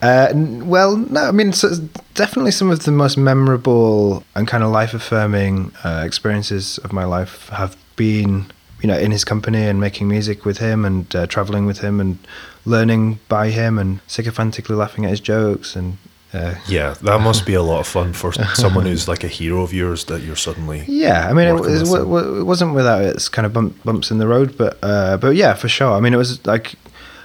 [0.00, 1.70] uh, well, no, I mean, so
[2.14, 7.04] definitely some of the most memorable and kind of life affirming uh, experiences of my
[7.04, 8.46] life have been,
[8.80, 12.00] you know, in his company and making music with him and uh, traveling with him
[12.00, 12.18] and
[12.64, 15.98] learning by him and sycophantically laughing at his jokes and.
[16.32, 19.62] Uh, Yeah, that must be a lot of fun for someone who's like a hero
[19.62, 20.84] of yours that you're suddenly.
[20.86, 24.10] Yeah, I mean, it, working was, with it wasn't without its kind of bump, bumps
[24.10, 25.92] in the road, but uh, but yeah, for sure.
[25.92, 26.74] I mean, it was like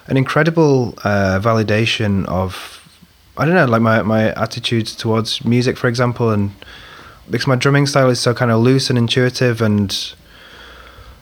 [0.07, 2.79] an incredible uh, validation of
[3.35, 6.51] I don't know, like my my attitudes towards music, for example, and
[7.29, 10.13] because my drumming style is so kind of loose and intuitive and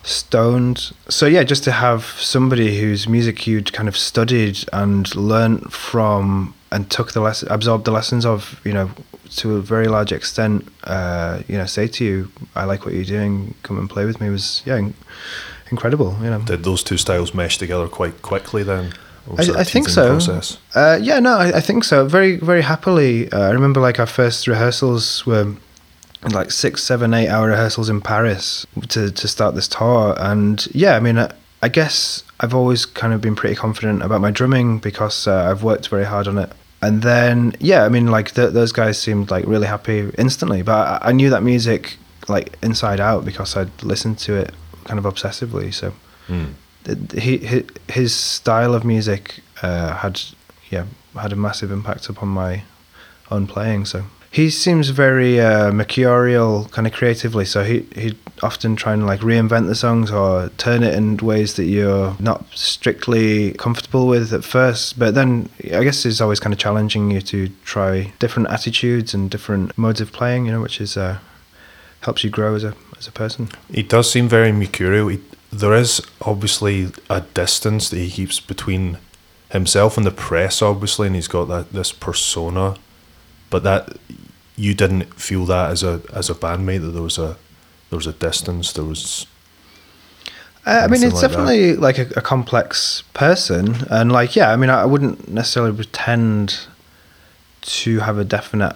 [0.03, 0.91] stoned.
[1.09, 6.53] So yeah, just to have somebody whose music you'd kind of studied and learnt from
[6.71, 8.89] and took the lesson, absorbed the lessons of, you know,
[9.37, 13.05] to a very large extent, uh, you know, say to you, "I like what you're
[13.05, 13.55] doing.
[13.63, 14.89] Come and play with me." Was yeah,
[15.71, 16.17] incredible.
[16.21, 16.39] You know.
[16.39, 18.93] Did those two styles mesh together quite quickly then?
[19.37, 20.07] I, I think so.
[20.07, 20.57] Process?
[20.73, 22.07] Uh, yeah, no, I, I think so.
[22.07, 23.31] Very, very happily.
[23.31, 25.55] Uh, I remember like our first rehearsals were
[26.23, 30.95] like six, seven, eight hour rehearsals in Paris to to start this tour, and yeah,
[30.95, 31.31] I mean, I,
[31.61, 35.63] I guess I've always kind of been pretty confident about my drumming because uh, I've
[35.63, 36.51] worked very hard on it.
[36.83, 41.03] And then, yeah, I mean, like th- those guys seemed like really happy instantly, but
[41.03, 44.53] I, I knew that music like inside out because I'd listened to it
[44.85, 45.73] kind of obsessively.
[45.73, 45.93] So
[47.13, 50.21] he, he his style of music uh, had
[50.69, 52.63] yeah had a massive impact upon my
[53.29, 53.85] own playing.
[53.85, 57.45] So he seems very uh, mercurial, kind of creatively.
[57.45, 61.55] So he he often try and like reinvent the songs or turn it in ways
[61.55, 64.97] that you're not strictly comfortable with at first.
[64.97, 69.29] But then I guess it's always kind of challenging you to try different attitudes and
[69.29, 70.45] different modes of playing.
[70.45, 71.19] You know, which is uh,
[72.01, 73.49] helps you grow as a as a person.
[73.73, 75.07] He does seem very mercurial.
[75.07, 75.19] He,
[75.51, 78.99] there is obviously a distance that he keeps between
[79.49, 82.75] himself and the press, obviously, and he's got that this persona.
[83.49, 83.97] But that
[84.55, 87.37] you didn't feel that as a as a bandmate that there was a
[87.89, 88.71] there was a distance.
[88.71, 89.25] There was
[90.65, 91.27] Uh, I mean, it's like that.
[91.29, 95.75] definitely like a, a complex person, and like, yeah, I mean, I, I wouldn't necessarily
[95.75, 96.67] pretend
[97.61, 98.75] to have a definite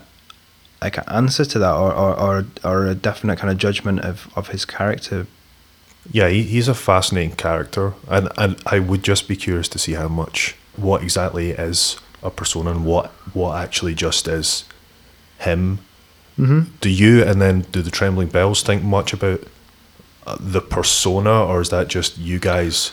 [0.81, 4.29] like an answer to that, or or or, or a definite kind of judgment of
[4.35, 5.27] of his character.
[6.11, 6.29] yeah.
[6.29, 10.07] He, he's a fascinating character, and and I would just be curious to see how
[10.07, 14.65] much what exactly is a persona and what what actually just is
[15.39, 15.79] him.
[16.37, 16.75] Mm-hmm.
[16.81, 19.41] do you and then do the trembling bells think much about
[20.27, 22.91] uh, the persona or is that just you guys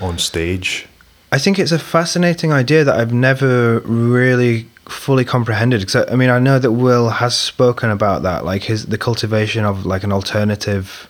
[0.00, 0.88] on stage
[1.32, 5.80] I think it's a fascinating idea that I've never really fully comprehended.
[5.80, 9.64] Because I mean, I know that Will has spoken about that, like his the cultivation
[9.64, 11.08] of like an alternative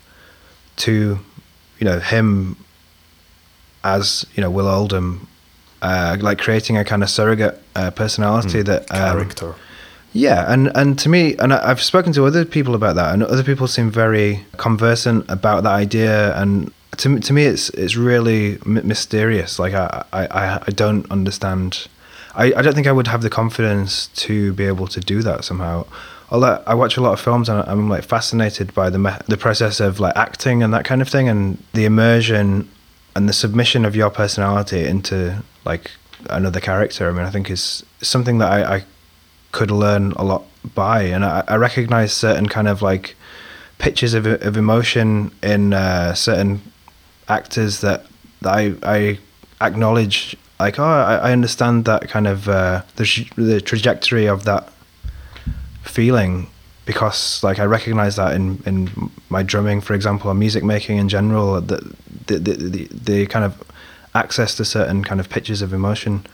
[0.76, 1.18] to,
[1.78, 2.56] you know, him
[3.84, 5.26] as you know Will Oldham,
[5.82, 9.54] uh, like creating a kind of surrogate uh, personality that um, character
[10.12, 13.44] yeah, and and to me, and I've spoken to other people about that, and other
[13.44, 16.34] people seem very conversant about that idea.
[16.36, 19.58] And to me- to me, it's it's really m- mysterious.
[19.60, 21.86] Like I, I- I don't understand.
[22.34, 25.44] I, I don't think I would have the confidence to be able to do that
[25.44, 25.86] somehow.
[26.30, 29.36] Although I watch a lot of films and I'm like fascinated by the me- the
[29.36, 32.68] process of like acting and that kind of thing, and the immersion
[33.16, 35.90] and the submission of your personality into like
[36.28, 37.08] another character.
[37.08, 38.84] I mean, I think is something that I, I
[39.50, 43.16] could learn a lot by, and I, I recognize certain kind of like
[43.78, 46.60] pitches of of emotion in uh, certain
[47.28, 48.06] actors that,
[48.42, 49.18] that I I
[49.60, 50.36] acknowledge.
[50.60, 54.70] Like, oh, I, I understand that kind of uh, the the trajectory of that
[55.82, 56.48] feeling
[56.84, 61.08] because like I recognize that in in my drumming, for example, or music making in
[61.08, 61.82] general, that
[62.26, 63.62] the the, the the kind of
[64.14, 66.24] access to certain kind of pitches of emotion.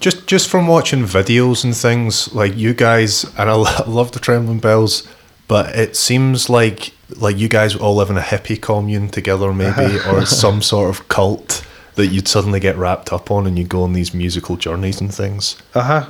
[0.00, 3.54] just just from watching videos and things like you guys and i
[3.86, 5.06] love the trembling bells
[5.48, 9.98] but it seems like like you guys all live in a hippie commune together maybe
[10.08, 11.66] or some sort of cult
[11.96, 15.14] that you'd suddenly get wrapped up on and you go on these musical journeys and
[15.14, 16.04] things Uh-huh.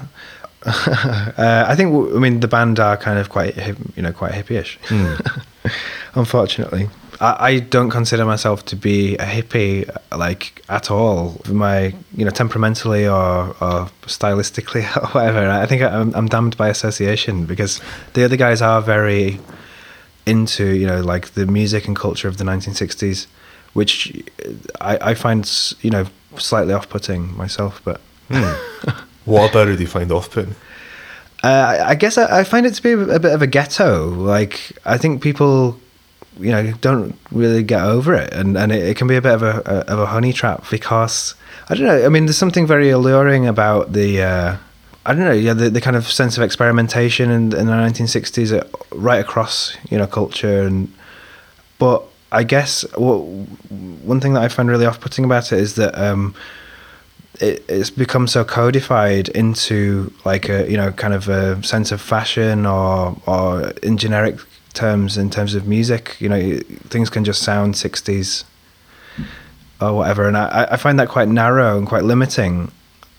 [0.65, 3.57] uh I think I mean the band are kind of quite
[3.97, 4.79] you know quite hippie-ish.
[6.15, 6.89] Unfortunately,
[7.21, 11.41] I, I don't consider myself to be a hippie like at all.
[11.49, 15.49] My you know temperamentally or or stylistically or whatever.
[15.51, 17.81] I think I'm I'm damned by association because
[18.15, 19.41] the other guys are very
[20.27, 23.27] into you know like the music and culture of the 1960s,
[23.75, 24.23] which
[24.81, 25.49] I I find
[25.83, 26.07] you know
[26.37, 28.01] slightly off-putting myself, but.
[29.25, 30.55] What about it do you find off-putting?
[31.45, 33.47] Uh, I- I guess I, I find it to be a, a bit of a
[33.47, 34.09] ghetto.
[34.09, 35.79] Like I think people,
[36.41, 39.35] you know, don't really get over it, and and it, it can be a bit
[39.35, 41.35] of a, a of a honey trap because
[41.69, 42.05] I don't know.
[42.05, 44.23] I mean, there's something very alluring about the.
[44.23, 44.57] Uh,
[45.05, 48.53] I don't know, yeah, the, the kind of sense of experimentation in, in the 1960s,
[48.57, 48.63] uh,
[48.95, 50.93] right across, you know, culture, and
[51.81, 56.35] but I guess one thing that I find really off-putting about it is that um,
[57.41, 62.01] it, it's become so codified into like a you know kind of a sense of
[62.01, 64.37] fashion or or in generic
[64.73, 66.17] terms in terms of music.
[66.21, 68.45] You know things can just sound 60s
[69.81, 70.27] or whatever.
[70.27, 72.73] And I, I find that quite narrow and quite limiting.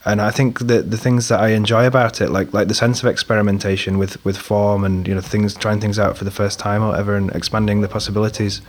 [0.06, 3.04] And I think that the things that I enjoy about it like like the sense
[3.04, 6.58] of experimentation with with form and you know things trying things out for the first
[6.60, 8.62] time or whatever and expanding the possibilities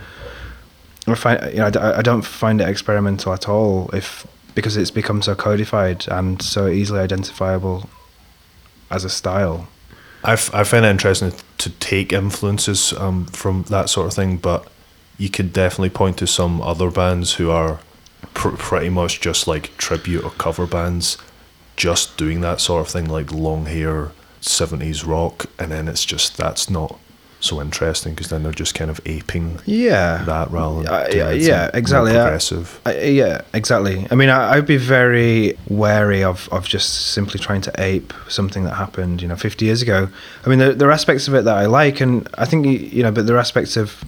[1.07, 4.91] I find you know I I don't find it experimental at all if because it's
[4.91, 7.89] become so codified and so easily identifiable
[8.89, 9.67] as a style.
[10.23, 14.67] I, I find it interesting to take influences um, from that sort of thing, but
[15.17, 17.79] you could definitely point to some other bands who are
[18.33, 21.17] pr- pretty much just like tribute or cover bands,
[21.75, 26.37] just doing that sort of thing, like long hair, 70s rock, and then it's just
[26.37, 26.99] that's not
[27.45, 31.31] so interesting because then they're just kind of aping Yeah, that rather than Uh, yeah,
[31.31, 32.11] yeah, exactly.
[32.11, 32.79] Progressive.
[32.85, 34.07] I, yeah, exactly.
[34.11, 38.63] I mean, I, I'd be very wary of, of just simply trying to ape something
[38.65, 40.09] that happened, you know, 50 years ago.
[40.45, 42.71] I mean, there, there are aspects of it that I like, and I think, you-
[42.95, 44.03] you know, but there are aspects of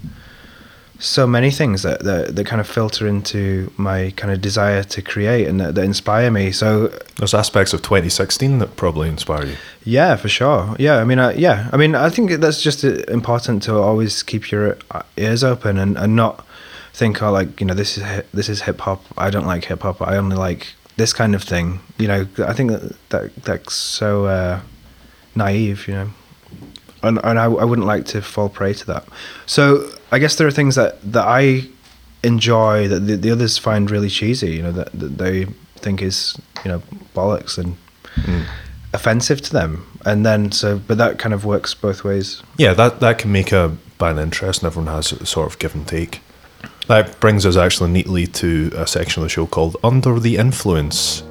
[0.99, 5.01] so many things that, that, that kind of filter into my kind of desire to
[5.01, 6.51] create and that, that inspire me.
[6.51, 9.55] So, There's aspects of 2016 that probably inspire you.
[9.83, 10.75] yeah, for sure.
[10.79, 14.23] Yeah, I mean, uh, yeah, I mean, I think that's just uh, important to always
[14.23, 16.45] keep your uh, ears open and, and not
[16.93, 19.03] think, oh, like you know, this is this is hip hop.
[19.17, 20.01] I don't like hip hop.
[20.01, 21.79] I only like this kind of thing.
[21.99, 24.61] You know, I think that, that that's so uh,
[25.35, 25.87] naive.
[25.87, 26.09] You know,
[27.03, 29.05] and and I, I wouldn't like to fall prey to that.
[29.45, 31.67] So I guess there are things that that I
[32.23, 34.55] enjoy that the, the others find really cheesy.
[34.55, 36.81] You know, that, that they think is you know
[37.15, 37.77] bollocks and
[38.15, 38.41] hmm.
[38.93, 39.85] offensive to them.
[40.05, 42.41] And then so, but that kind of works both ways.
[42.57, 44.67] Yeah, that, that can make a band interesting.
[44.67, 46.21] Everyone has a sort of give and take.
[46.87, 51.23] That brings us actually neatly to a section of the show called Under the Influence.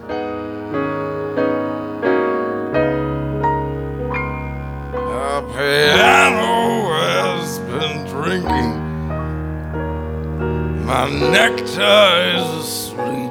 [10.96, 13.30] My nectar is asleep.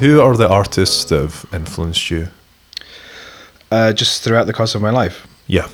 [0.00, 2.26] Who are the artists that have influenced you?
[3.70, 5.24] Uh, just throughout the course of my life.
[5.46, 5.68] Yeah.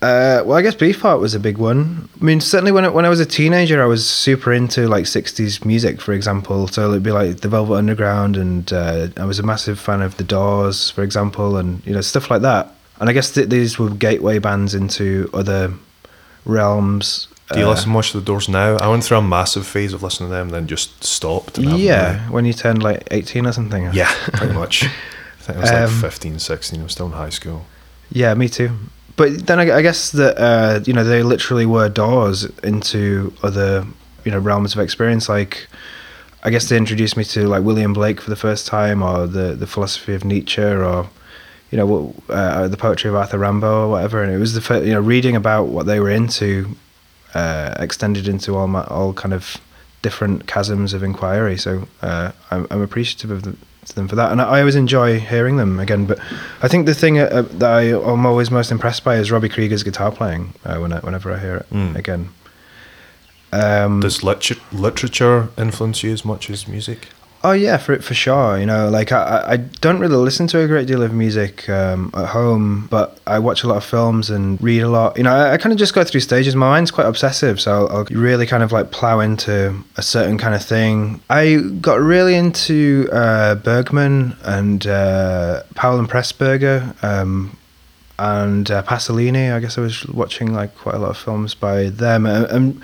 [0.00, 2.08] Uh, well, I guess Beefheart was a big one.
[2.20, 5.06] I mean, certainly when I, when I was a teenager, I was super into like
[5.06, 6.68] '60s music, for example.
[6.68, 10.18] So it'd be like the Velvet Underground, and uh, I was a massive fan of
[10.18, 12.72] the Doors, for example, and you know stuff like that.
[13.00, 15.74] And I guess th- these were gateway bands into other
[16.44, 17.26] realms.
[17.52, 18.76] Do you Uh, listen much to the Doors now?
[18.76, 21.58] I went through a massive phase of listening to them, then just stopped.
[21.58, 23.90] Yeah, when you turned like 18 or something.
[23.92, 24.84] Yeah, pretty much.
[24.84, 24.88] I
[25.42, 26.80] think I was like Um, 15, 16.
[26.80, 27.66] I was still in high school.
[28.10, 28.70] Yeah, me too.
[29.16, 33.84] But then I, I guess that uh, you know they literally were doors into other
[34.24, 35.28] you know realms of experience.
[35.28, 35.68] Like
[36.42, 39.54] I guess they introduced me to like William Blake for the first time, or the
[39.54, 41.08] the philosophy of Nietzsche, or
[41.70, 44.22] you know uh, the poetry of Arthur Rimbaud, or whatever.
[44.22, 46.74] And it was the fir- you know reading about what they were into
[47.34, 49.56] uh, extended into all my, all kind of
[50.02, 51.56] different chasms of inquiry.
[51.56, 53.58] So uh, I'm, I'm appreciative of them,
[53.94, 56.06] them for that, and I, I always enjoy hearing them again.
[56.06, 56.18] But
[56.62, 59.82] I think the thing uh, that I, am always most impressed by is Robbie Krieger's
[59.82, 60.54] guitar playing.
[60.64, 61.96] Uh, when I, whenever I hear it Mm.
[61.96, 62.28] again.
[63.52, 67.08] Um, Does liter- literature influence you as much as music?
[67.46, 68.58] Oh yeah, for for sure.
[68.58, 72.10] You know, like I, I- don't really listen to a great deal of music um,
[72.14, 75.18] at home, but I watch a lot of films and read a lot.
[75.18, 76.56] You know, I, I kind of just go through stages.
[76.56, 80.54] My mind's quite obsessive, so I'll really kind of like plow into a certain kind
[80.54, 81.20] of thing.
[81.28, 86.80] I got really into uh, Bergman and uh, Powell and Pressburger.
[87.04, 87.58] Um,
[88.16, 89.52] and uh, Pasolini.
[89.52, 92.80] I guess I was watching like quite a lot of films by them, and,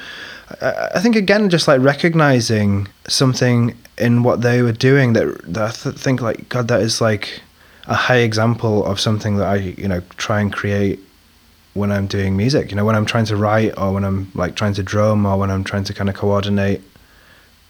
[0.60, 5.70] I think again, just like recognizing something in what they were doing that, that I
[5.70, 7.42] th- think like God, that is like
[7.86, 10.98] a high example of something that I you know try and create
[11.74, 12.70] when I'm doing music.
[12.70, 15.38] You know, when I'm trying to write, or when I'm like trying to drum, or
[15.38, 16.82] when I'm trying to kind of coordinate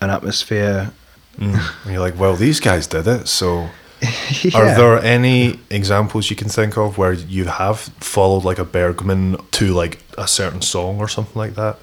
[0.01, 0.93] an atmosphere.
[1.39, 1.85] Mm.
[1.85, 3.71] And you're like, well, these guys did it, so
[4.43, 4.59] Yeah.
[4.59, 9.37] Are there any examples you can think of where you have followed like a Bergman
[9.53, 11.79] to like a certain song or something like that?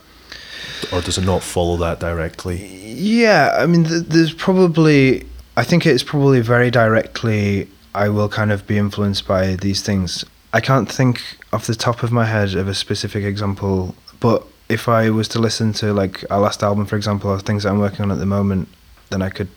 [0.91, 2.65] Or does it not follow that directly?
[2.65, 5.25] Yeah, I mean, th- there's probably.
[5.55, 7.67] I think it's probably very directly
[7.97, 10.23] I will kind of be influenced by these things.
[10.53, 11.21] I can't think
[11.51, 15.39] off the top of my head of a specific example, but if I was to
[15.39, 18.19] listen to like our last album, for example, or things that I'm working on at
[18.19, 18.67] the moment,
[19.09, 19.47] then I could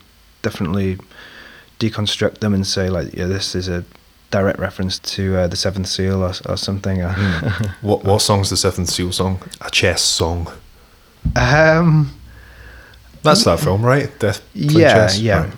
[0.40, 0.98] definitely
[1.78, 3.84] deconstruct them and say like, yeah, this is a
[4.30, 7.00] direct reference to uh, the Seventh Seal or, or something.
[7.82, 9.42] What what song's the Seventh Seal song?
[9.60, 10.50] A chess song.
[11.36, 12.12] Um,
[13.22, 14.10] That's that film, right?
[14.18, 14.42] Death.
[14.54, 15.44] Yeah, yeah.
[15.44, 15.52] Right.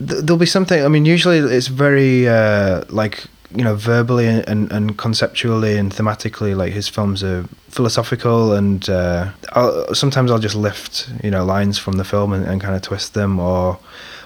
[0.00, 0.84] There'll be something.
[0.84, 5.92] I mean, usually it's very uh, like you know verbally and, and, and conceptually and
[5.92, 6.56] thematically.
[6.56, 11.78] Like his films are philosophical, and uh, I'll, sometimes I'll just lift you know lines
[11.78, 13.40] from the film and, and kind of twist them.
[13.40, 13.78] Or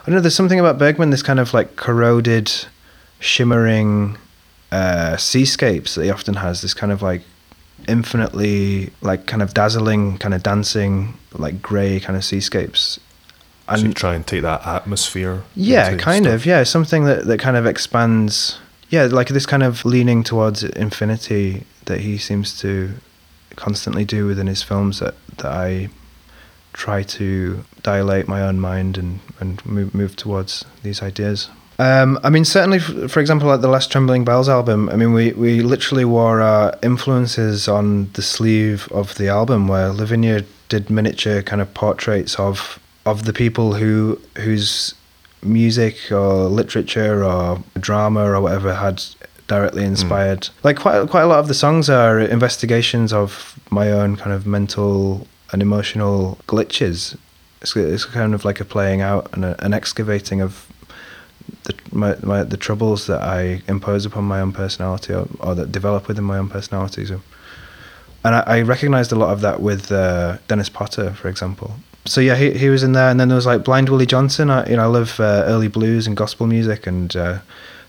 [0.03, 0.21] I don't know.
[0.21, 1.11] There's something about Bergman.
[1.11, 2.53] This kind of like corroded,
[3.21, 4.19] shimmering
[4.71, 6.63] uh, seascapes that he often has.
[6.63, 7.23] This kind of like
[7.89, 13.01] infinitely like kind of dazzling, kind of dancing, like grey kind of seascapes.
[13.69, 15.45] So you try and take that atmosphere.
[15.55, 16.35] Yeah, kind stuff.
[16.35, 16.47] of.
[16.47, 18.59] Yeah, something that, that kind of expands.
[18.91, 22.91] Yeah, like this kind of leaning towards infinity that he seems to
[23.57, 25.89] constantly do within his films that, that I
[26.73, 31.49] try to dilate my own mind and, and move, move towards these ideas.
[31.79, 35.13] Um, I mean, certainly, f- for example, like the last Trembling Bells album, I mean,
[35.13, 40.91] we, we literally wore our influences on the sleeve of the album where Lavinia did
[40.91, 44.95] miniature kind of portraits of of the people who whose
[45.43, 49.03] music or literature or drama or whatever had
[49.49, 50.49] directly inspired.
[50.63, 54.47] Like quite quite a lot of the songs are investigations of my own kind of
[54.47, 57.17] mental and emotional glitches.
[57.61, 60.67] It's, it's kind of like a playing out and a, an excavating of
[61.65, 65.73] the my, my the troubles that I impose upon my own personality or, or that
[65.73, 67.07] develop within my own personality.
[67.07, 67.21] So,
[68.25, 71.75] and I, I recognized a lot of that with uh, Dennis Potter, for example.
[72.05, 74.51] So yeah, he he was in there, and then there was like Blind Willie Johnson.
[74.51, 77.39] I you know I love uh, early blues and gospel music, and uh,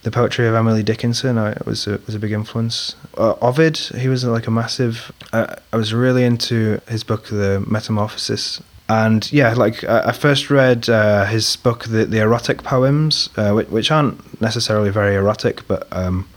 [0.03, 1.37] the poetry of Emily Dickinson.
[1.37, 2.95] I was a, was a big influence.
[3.17, 5.11] Uh, Ovid, he was like a massive.
[5.31, 11.25] I was really into his book, The Metamorphosis, and yeah, like I first read uh,
[11.25, 16.27] his book, the the erotic poems, uh, which, which aren't necessarily very erotic, but um,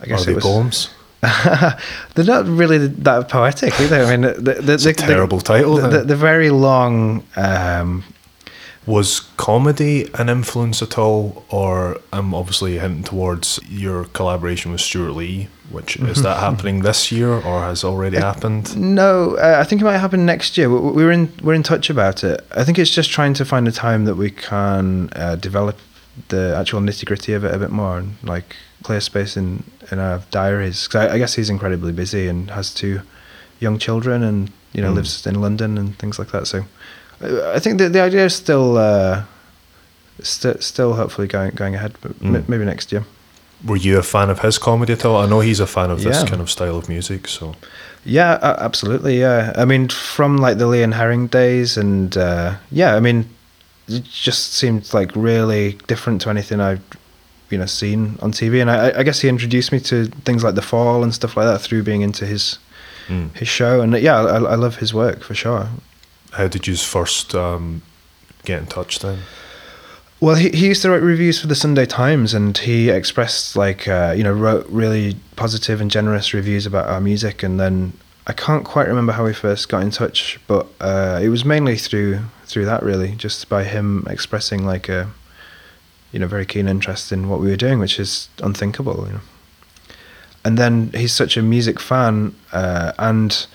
[0.00, 0.44] I Are guess they it was.
[0.44, 0.90] poems?
[2.14, 4.04] they're not really that poetic either.
[4.04, 5.90] I mean, the, the, It's a the- terrible title, The, then.
[5.90, 7.24] the, the very long.
[7.36, 8.04] Um,
[8.86, 15.14] Was comedy an influence at all, or I'm obviously hinting towards your collaboration with Stewart
[15.14, 18.76] Lee, which is that happening this year or has already happened?
[18.76, 20.70] no, uh, I think it might happen next year.
[20.70, 22.46] We, we we're in we're in touch about it.
[22.54, 25.76] I think it's just trying to find a time that we can uh, develop
[26.28, 29.98] the actual nitty gritty of it a bit more and like clear space in in
[29.98, 30.86] our diaries.
[30.86, 33.00] 'Cause I, I guess he's incredibly busy and has two
[33.58, 34.96] young children and you know Mm.
[34.96, 36.46] lives in London and things like that.
[36.46, 36.64] So uh,
[37.20, 39.22] I think the the idea is still uh,
[40.22, 42.48] st- still hopefully going going ahead, but m- Mm.
[42.48, 43.04] maybe next year.
[43.64, 45.16] Were you a fan of his comedy at all?
[45.16, 46.28] I know he's a fan of this Yeah.
[46.28, 47.54] kind of style of music, so
[48.04, 49.18] Yeah, a- absolutely.
[49.20, 53.24] Yeah, I mean, from like the Lee and Herring days, and uh, yeah, I mean,
[53.88, 56.80] it just seemed like really different to anything I've
[57.50, 58.60] you know seen on TV.
[58.60, 61.46] And I, I guess he introduced me to things like The Fall and stuff like
[61.46, 62.58] that through being into his
[63.08, 63.28] Mm.
[63.36, 63.80] his show.
[63.82, 65.68] And yeah, I, I love his work for sure.
[66.36, 67.82] How did you first um,
[68.44, 69.20] get in touch then?
[70.20, 73.86] Well, he, he used to write reviews for the Sunday Times, and he expressed like
[73.86, 77.42] uh, you know wrote really positive and generous reviews about our music.
[77.42, 77.92] And then
[78.26, 81.76] I can't quite remember how we first got in touch, but uh, it was mainly
[81.76, 85.10] through through that really, just by him expressing like a
[86.12, 89.06] you know very keen interest in what we were doing, which is unthinkable.
[89.06, 89.20] You know.
[90.44, 93.46] And then he's such a music fan, uh, and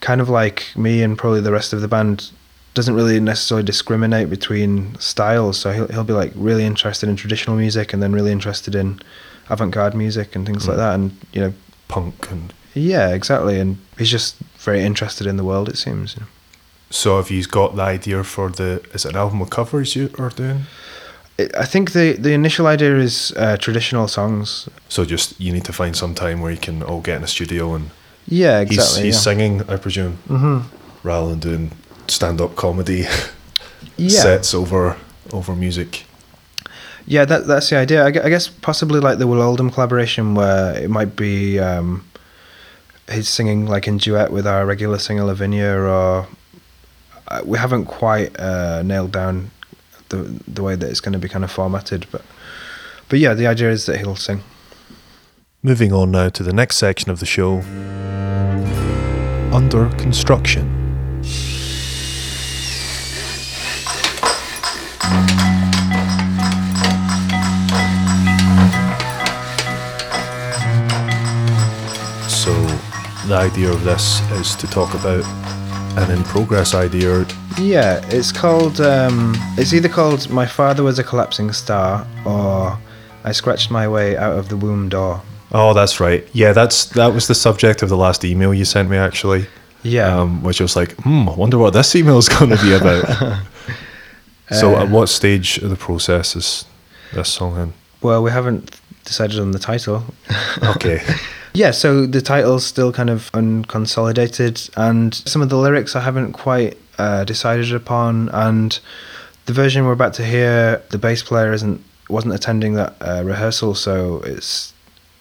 [0.00, 2.30] kind of like me and probably the rest of the band
[2.74, 5.58] doesn't really necessarily discriminate between styles.
[5.58, 9.00] So he'll he'll be like really interested in traditional music and then really interested in
[9.48, 10.80] avant-garde music and things like Mm.
[10.80, 10.94] that.
[10.94, 11.52] And you know,
[11.88, 13.58] Punk and yeah, exactly.
[13.58, 15.68] And he's just very interested in the world.
[15.68, 16.14] It seems.
[16.14, 16.26] You know.
[16.90, 20.08] so have you got the idea for the is it an album with covers you
[20.18, 20.66] are doing?
[21.58, 24.68] I think the the initial idea is uh, traditional songs.
[24.88, 27.26] So just you need to find some time where you can all get in a
[27.28, 27.90] studio and
[28.30, 29.02] Yeah, he's exactly.
[29.04, 29.20] he's yeah.
[29.20, 30.60] singing, I presume, hmm
[31.02, 31.70] rather than doing
[32.08, 33.06] stand up comedy
[33.96, 34.22] Yeah.
[34.22, 34.96] sets over
[35.32, 36.04] over music.
[37.06, 38.04] Yeah, that that's the idea.
[38.04, 42.04] I guess possibly like the Will Oldham collaboration, where it might be um,
[43.10, 46.26] he's singing like in duet with our regular singer Lavinia, or
[47.28, 49.50] uh, we haven't quite uh, nailed down
[50.10, 52.06] the the way that it's going to be kind of formatted.
[52.12, 52.22] But
[53.08, 54.42] but yeah, the idea is that he'll sing.
[55.62, 57.62] Moving on now to the next section of the show
[59.52, 60.66] under construction.
[72.28, 72.52] So,
[73.26, 75.24] the idea of this is to talk about
[75.98, 77.26] an in progress idea.
[77.58, 82.78] Yeah, it's called, um, it's either called My Father Was a Collapsing Star or
[83.24, 85.22] I Scratched My Way Out of the Womb Door.
[85.52, 86.26] Oh, that's right.
[86.32, 89.46] Yeah, that's that was the subject of the last email you sent me actually.
[89.82, 90.20] Yeah.
[90.20, 93.04] Um, which was like, hmm, I wonder what this email is going to be about.
[94.52, 96.64] so, Uh, at what stage of the process is
[97.14, 97.72] this song in?
[98.02, 100.02] well, we haven't decided on the title.
[100.62, 101.00] Okay.
[101.52, 106.32] Yeah, so the title's still kind of unconsolidated, and some of the lyrics I haven't
[106.32, 108.78] quite uh, decided upon, and
[109.46, 113.74] the version we're about to hear, the bass player isn't wasn't attending that uh, rehearsal,
[113.74, 114.72] so it's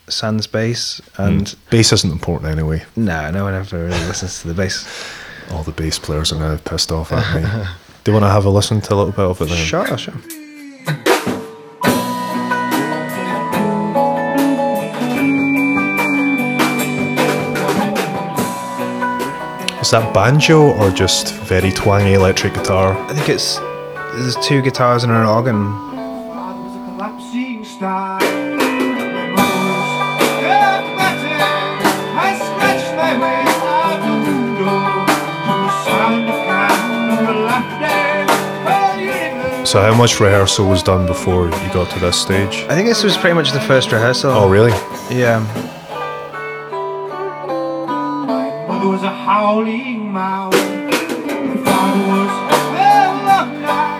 [0.10, 1.56] sans bass, and Mm.
[1.70, 2.84] bass isn't important anyway.
[2.96, 4.86] No, no one ever really listens to the bass.
[5.52, 7.42] All the bass players are now pissed off at me.
[8.04, 9.58] Do you want to have a listen to a little bit of it then?
[9.58, 10.14] Sure, sure.
[19.82, 22.98] Is that banjo or just very twangy electric guitar?
[23.10, 23.58] I think it's
[24.18, 25.88] there's two guitars and an organ.
[39.70, 42.66] So, how much rehearsal was done before you got to this stage?
[42.70, 44.32] I think this was pretty much the first rehearsal.
[44.32, 44.72] Oh, really?
[45.16, 45.42] Yeah.
[48.68, 50.56] Mother was a howling mouse.
[50.56, 52.32] My father was
[52.74, 53.48] well up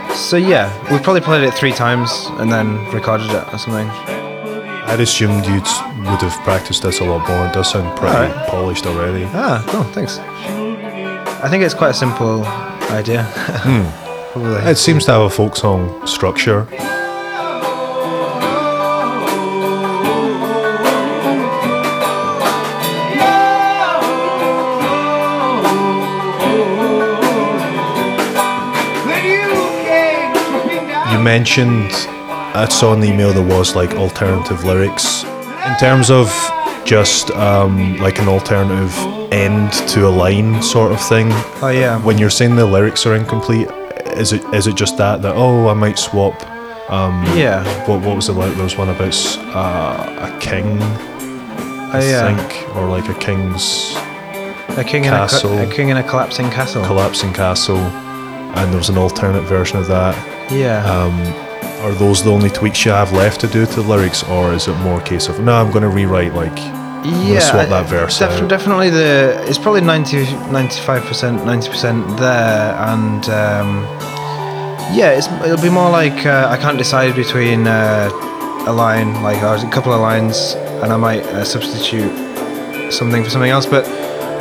[0.08, 0.16] night.
[0.16, 2.10] So yeah, we probably played it three times
[2.40, 3.88] and then recorded it or something.
[4.90, 7.46] I'd assumed you would have practiced this a lot more.
[7.46, 8.48] It does sound pretty Alright.
[8.50, 9.26] polished already.
[9.26, 10.18] Ah, cool, thanks.
[10.18, 12.44] I think it's quite a simple
[12.90, 13.28] idea.
[14.32, 14.72] Probably.
[14.72, 16.68] It seems to have a folk song structure.
[29.20, 31.18] You came tripping down.
[31.18, 31.92] You mentioned
[32.56, 35.24] I saw in the email there was like alternative lyrics.
[35.24, 36.28] In terms of
[36.86, 38.94] just um, like an alternative
[39.32, 41.28] end to a line sort of thing.
[41.62, 42.04] oh yeah.
[42.04, 43.68] When you're saying the lyrics are incomplete,
[44.20, 46.36] is it is it just that that oh I might swap?
[46.90, 47.64] Um, Yeah.
[47.88, 48.56] What what was the lyric?
[48.56, 49.16] There was one about
[49.56, 52.36] uh, a king, I yeah.
[52.36, 53.96] think, or like a king's
[54.78, 56.84] A king in a, a king in a collapsing castle.
[56.86, 60.16] collapsing castle, and there was an alternate version of that.
[60.52, 60.84] yeah.
[60.86, 61.16] Um,
[61.84, 64.68] are those the only tweaks you have left to do to the lyrics, or is
[64.68, 66.58] it more a case of no, I'm going to rewrite like
[67.06, 67.40] yeah.
[67.40, 68.48] swap that verse def-.
[68.50, 69.42] Definitely the.
[69.48, 73.99] It's probably 90, 95 percent, ninety percent there, and um,
[74.92, 78.10] yeah, it's it'll be more like uh, I can't decide between uh,
[78.68, 82.12] a line, like or a couple of lines, and I might uh, substitute
[82.92, 83.86] something for something else, but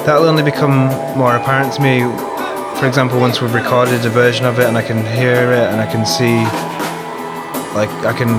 [0.05, 0.87] that'll only become
[1.17, 2.01] more apparent to me.
[2.81, 5.81] For example, once we've recorded a version of it and I can hear it and
[5.81, 6.37] I can see,
[7.75, 8.31] like I can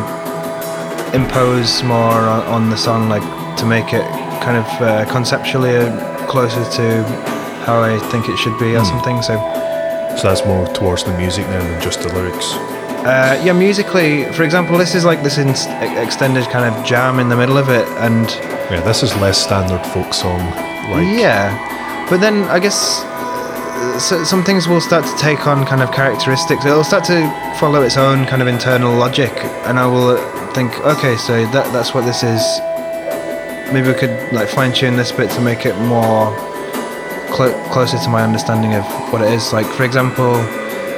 [1.14, 3.24] impose more on, on the song, like
[3.58, 4.06] to make it
[4.42, 5.78] kind of uh, conceptually
[6.28, 7.04] closer to
[7.66, 9.22] how I think it should be or something.
[9.22, 9.36] So,
[10.20, 12.54] so that's more towards the music then than just the lyrics.
[13.06, 15.56] uh, yeah, musically, for example, this is like this in-
[15.98, 18.28] extended kind of jam in the middle of it, and
[18.70, 20.40] Yeah, this is less standard folk song.
[20.92, 25.66] Like yeah, but then I guess uh, so, some things will start to take on
[25.66, 26.66] kind of characteristics.
[26.66, 27.20] It'll start to
[27.60, 29.32] follow its own kind of internal logic,
[29.68, 30.18] and I will
[30.54, 32.42] think, okay, so that that's what this is.
[33.72, 36.36] Maybe we could like fine tune this bit to make it more
[37.32, 39.54] clo- closer to my understanding of what it is.
[39.54, 40.36] Like, for example,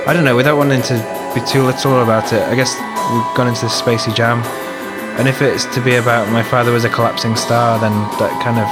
[0.08, 0.96] I don't know, without wanting to
[1.36, 2.74] be too literal about it, I guess
[3.12, 4.44] we've gone into this spacey jam.
[5.20, 8.58] And if it's to be about my father was a collapsing star, then that kind
[8.60, 8.68] of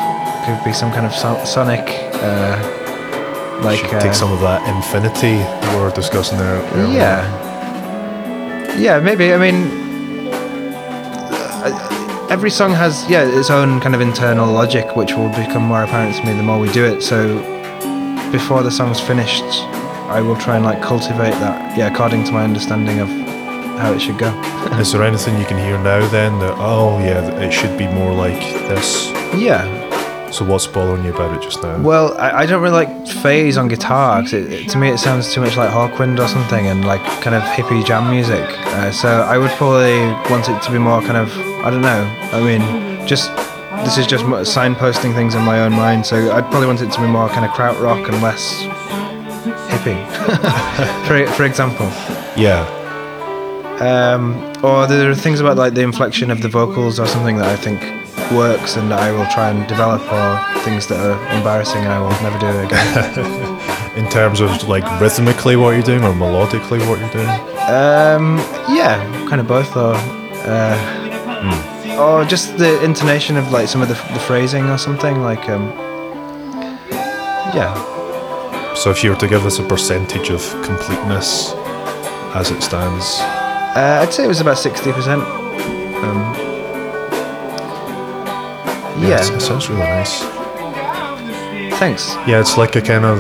[0.45, 1.84] could be some kind of so- sonic,
[2.24, 2.57] uh,
[3.64, 5.38] like should uh, take some of that infinity
[5.70, 6.62] we were discussing there.
[6.74, 6.97] earlier.
[6.97, 9.34] yeah, yeah, maybe.
[9.34, 9.78] I mean,
[12.39, 16.15] every song has yeah its own kind of internal logic, which will become more apparent
[16.15, 17.01] to me the more we do it.
[17.01, 17.37] So
[18.31, 19.43] before the song's finished,
[20.07, 23.09] I will try and like cultivate that yeah according to my understanding of
[23.77, 24.31] how it should go.
[24.79, 28.13] Is there anything you can hear now then that oh yeah it should be more
[28.13, 29.09] like this?
[29.35, 29.78] yeah.
[30.32, 31.77] So what's bothering you about it just now?
[31.82, 34.99] Well, I, I don't really like phase on guitar 'cause it, it, to me it
[34.99, 38.45] sounds too much like Hawkwind or something and like kind of hippie jam music.
[38.77, 39.99] Uh, so I would probably
[40.32, 42.03] want it to be more kind of I don't know.
[42.32, 43.36] I mean, just
[43.86, 46.05] this is just signposting things in my own mind.
[46.05, 48.61] So I'd probably want it to be more kind of krautrock and less
[49.71, 49.99] hippie,
[51.07, 51.88] for for example.
[52.38, 52.65] yeah,
[53.82, 57.47] Um, or there are things about like the inflection of the vocals or something that
[57.47, 57.82] I think
[58.32, 61.99] works and that I will try and develop, or things that are embarrassing and I
[61.99, 63.59] will never do it again.
[63.97, 67.30] In terms of like rhythmically what you're doing or melodically what you're doing?
[67.70, 68.38] um,
[68.70, 68.97] yeah,
[69.30, 69.93] kind of both, or
[70.45, 75.22] uh, or just the intonation of like some of the, the phrasing or something.
[75.22, 75.67] Like, um,
[77.53, 77.74] yeah,
[78.76, 81.53] So if you were to give us a percentage of completeness
[82.36, 83.20] as it stands,
[83.76, 85.22] uh, I'd say it was about sixty percent.
[85.24, 86.28] Um,
[89.07, 90.21] yeah, it's- it sounds really nice.
[91.79, 92.13] thanks.
[92.27, 93.19] Yeah, it's like a kind of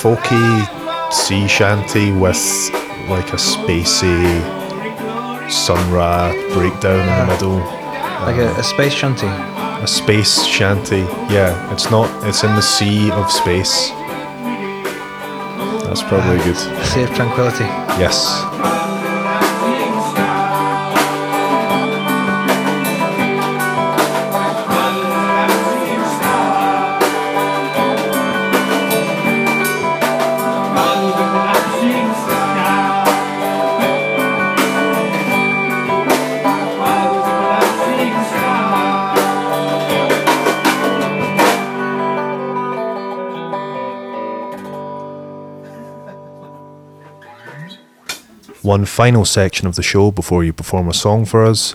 [0.00, 2.36] folky sea shanty with
[3.08, 4.40] like a spacey
[5.50, 7.58] Sun Ra breakdown in the middle.
[8.24, 9.26] Like a, um, a space shanty.
[9.26, 11.00] A space shanty.
[11.28, 12.08] Yeah, it's not.
[12.26, 13.90] It's in the sea of space.
[15.84, 16.56] That's probably good.
[16.86, 17.64] Sea of tranquility.
[18.00, 18.24] Yes.
[48.62, 51.74] One final section of the show before you perform a song for us.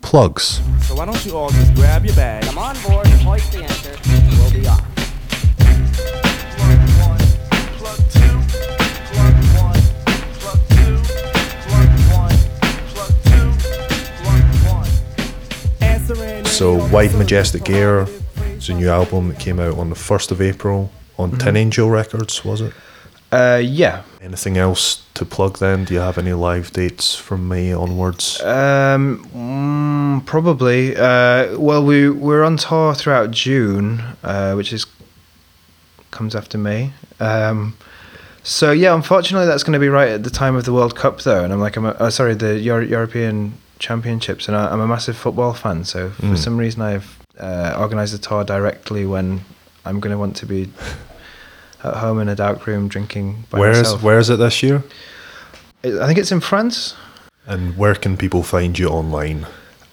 [0.00, 0.62] Plugs.
[0.80, 2.46] So why don't you all just grab your bag?
[2.46, 3.94] I'm on board, hoist the anchor,
[4.38, 4.80] we'll be off.
[16.46, 18.06] So, Wide Majestic Aire
[18.56, 21.56] is a new album that came out on the 1st of April on Tin mm-hmm.
[21.56, 22.72] Angel Records, was it?
[23.34, 24.02] Uh, yeah.
[24.22, 25.84] Anything else to plug then?
[25.84, 28.40] Do you have any live dates from May onwards?
[28.42, 30.96] Um, mm, probably.
[30.96, 34.86] Uh, well, we we're on tour throughout June, uh, which is
[36.10, 36.92] comes after May.
[37.20, 37.76] Um,
[38.44, 41.20] so yeah, unfortunately, that's going to be right at the time of the World Cup,
[41.22, 41.42] though.
[41.44, 44.86] And I'm like, I'm a, uh, sorry, the Euro- European Championships, and I, I'm a
[44.86, 45.84] massive football fan.
[45.84, 46.38] So for Mm.
[46.38, 49.40] some reason, I've uh, organised the tour directly when
[49.84, 50.70] I'm going to want to be
[51.84, 54.02] at home in a dark room drinking by Where is, myself.
[54.02, 54.82] where is it this year?
[55.84, 56.94] I think it's in France.
[57.46, 59.46] And where can people find you online?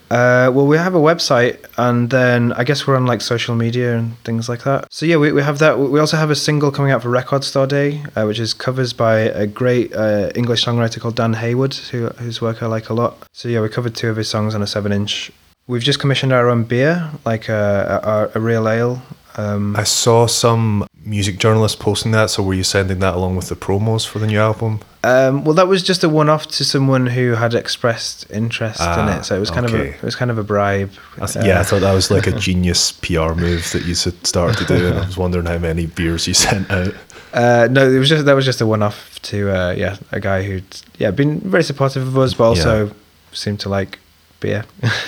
[0.10, 3.98] Uh, well, we have a website, and then I guess we're on like social media
[3.98, 4.88] and things like that.
[4.92, 5.80] So yeah, we, we have that.
[5.80, 8.92] We also have a single coming out for Record Store Day, uh, which is covers
[8.92, 12.94] by a great uh, English songwriter called Dan Haywood, who whose work I like a
[12.94, 13.26] lot.
[13.32, 15.32] So yeah, we covered two of his songs on a seven-inch.
[15.68, 19.02] We've just commissioned our own beer, like a, a, a real ale.
[19.38, 23.48] Um, I saw some music journalists posting that, so were you sending that along with
[23.50, 24.80] the promos for the new album?
[25.04, 29.20] Um, well, that was just a one-off to someone who had expressed interest in Ah,
[29.20, 30.92] it, so it was kind of a it was kind of a bribe.
[31.20, 33.96] I th- yeah, I Uh, thought that was like a genius PR move that you
[33.96, 36.94] started to do, and I was wondering how many beers you sent out.
[37.34, 40.44] Uh, no, it was just that was just a one-off to uh, yeah a guy
[40.44, 40.66] who'd
[41.00, 42.92] yeah been very supportive of us, but also
[43.32, 43.98] seemed to like
[44.40, 44.66] beer.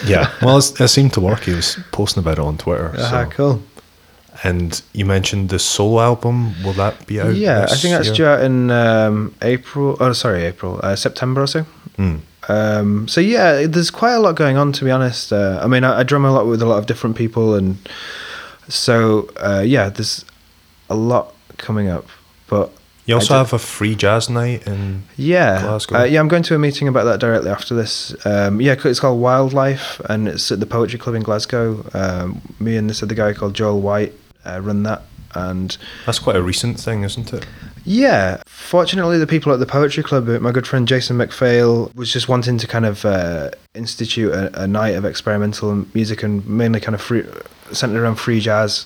[0.07, 1.41] Yeah, well, it's, it seemed to work.
[1.41, 2.95] He was posting about it on Twitter.
[2.97, 3.30] Ah, so.
[3.30, 3.63] cool.
[4.43, 6.61] And you mentioned the solo album.
[6.63, 7.35] Will that be out?
[7.35, 8.15] Yeah, I think that's year?
[8.15, 9.95] due out in um, April.
[9.99, 11.65] Oh, sorry, April, uh, September or so.
[11.97, 12.19] Mm.
[12.49, 15.31] Um, so yeah, there's quite a lot going on to be honest.
[15.31, 17.77] Uh, I mean, I, I drum a lot with a lot of different people, and
[18.67, 20.25] so uh, yeah, there's
[20.89, 22.05] a lot coming up.
[22.47, 22.71] But
[23.05, 25.99] You also have a free jazz night in Yeah, Glasgow.
[25.99, 28.13] Uh, yeah, I'm going to a meeting about that directly after this.
[28.25, 31.85] Um, yeah, it's called Wildlife, and it's at the Poetry Club in Glasgow.
[31.93, 34.13] Um, me and this other guy called Joel White
[34.45, 35.03] uh, run that,
[35.35, 37.45] and That's quite a recent thing, isn't it?
[37.85, 42.11] yeah, fortunately, the people at the Poetry Club, uh, my good friend Jason McPhail, was
[42.13, 46.79] just wanting to kind of uh, institute a, a night of experimental music and mainly
[46.79, 47.25] kind of free,
[47.71, 48.85] centered around free jazz.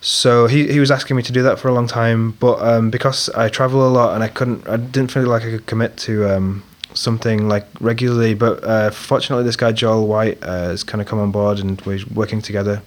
[0.00, 2.90] So he, he was asking me to do that for a long time, but um,
[2.90, 5.96] because I travel a lot and I couldn't, I didn't feel like I could commit
[5.98, 6.62] to um,
[6.94, 8.34] something like regularly.
[8.34, 11.80] But uh, fortunately, this guy Joel White uh, has kind of come on board and
[11.82, 12.82] we're working together.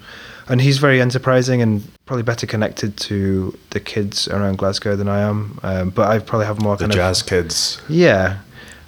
[0.50, 5.20] And he's very enterprising and probably better connected to the kids around Glasgow than I
[5.20, 5.60] am.
[5.62, 7.82] Um, but I probably have more The kind jazz of jazz kids.
[7.88, 8.40] yeah,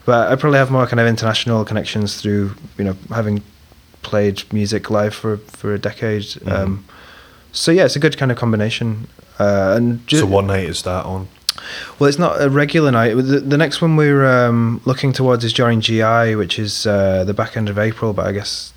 [0.05, 3.43] but I probably have more kind of international connections through you know having
[4.01, 6.24] played music live for for a decade.
[6.24, 6.49] Mm-hmm.
[6.51, 6.86] Um,
[7.51, 9.07] so yeah, it's a good kind of combination.
[9.39, 11.28] Uh, and ju- So one night is that on?
[11.99, 13.14] well, it's not a regular night.
[13.16, 17.34] The, the next one we're um, looking towards is during GI, which is uh, the
[17.36, 18.14] back end of April.
[18.14, 18.74] But I guess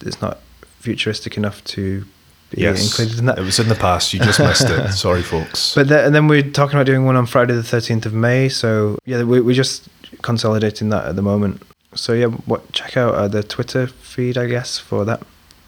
[0.00, 0.38] it's not
[0.80, 2.04] futuristic enough to
[2.50, 3.38] be included in that.
[3.38, 4.12] It was in the past.
[4.14, 4.92] You just missed it.
[4.92, 5.74] Sorry, folks.
[5.74, 8.48] But the, and then we're talking about doing one on Friday the thirteenth of May.
[8.48, 9.88] So yeah, we, we're just
[10.22, 11.62] consolidating that at the moment.
[11.94, 12.72] So yeah, what?
[12.72, 15.22] Check out uh, the Twitter feed, I guess, for that.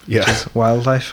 [0.07, 0.21] Yeah.
[0.21, 1.13] Which is wildlife.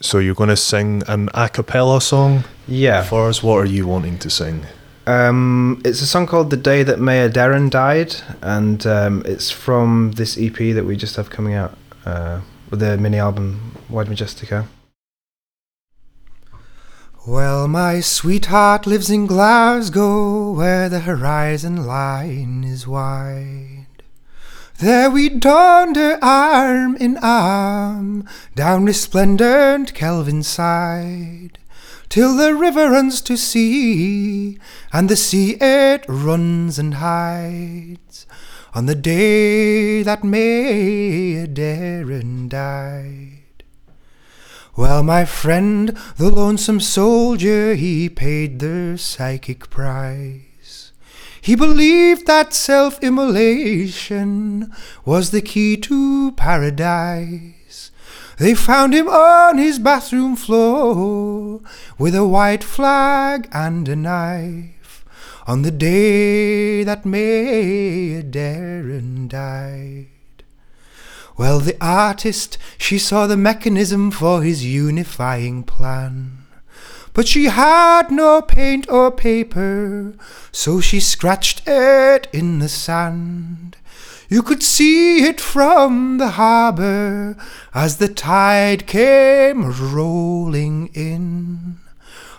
[0.00, 3.02] So you're going to sing an a cappella song Yeah.
[3.02, 3.42] for us.
[3.42, 4.64] What are you wanting to sing?
[5.06, 10.12] Um, it's a song called "The Day That Maya Deren Died," and um, it's from
[10.12, 14.52] this EP that we just have coming out uh, with the mini album "Wide Majestic
[14.52, 14.68] Aire."
[17.26, 23.86] Well, my sweetheart lives in Glasgow, where the horizon line is wide.
[24.78, 31.58] There we daunder arm in arm down resplendent Kelvin side,
[32.08, 34.58] till the river runs to sea,
[34.92, 38.07] and the sea it runs and hides.
[38.78, 43.64] On the day that Maya Deren died.
[44.76, 50.92] Well, my friend, the lonesome soldier, he paid the psychic price.
[51.40, 54.72] He believed that self immolation
[55.04, 57.90] was the key to paradise.
[58.36, 61.62] They found him on his bathroom floor
[61.98, 64.77] with a white flag and a knife
[65.48, 70.08] on the day that Maya Deren died.
[71.38, 76.44] Well, the artist, she saw the mechanism for his unifying plan.
[77.14, 80.14] But she had no paint or paper,
[80.52, 83.78] so she scratched it in the sand.
[84.28, 87.38] You could see it from the harbour
[87.72, 91.78] as the tide came rolling in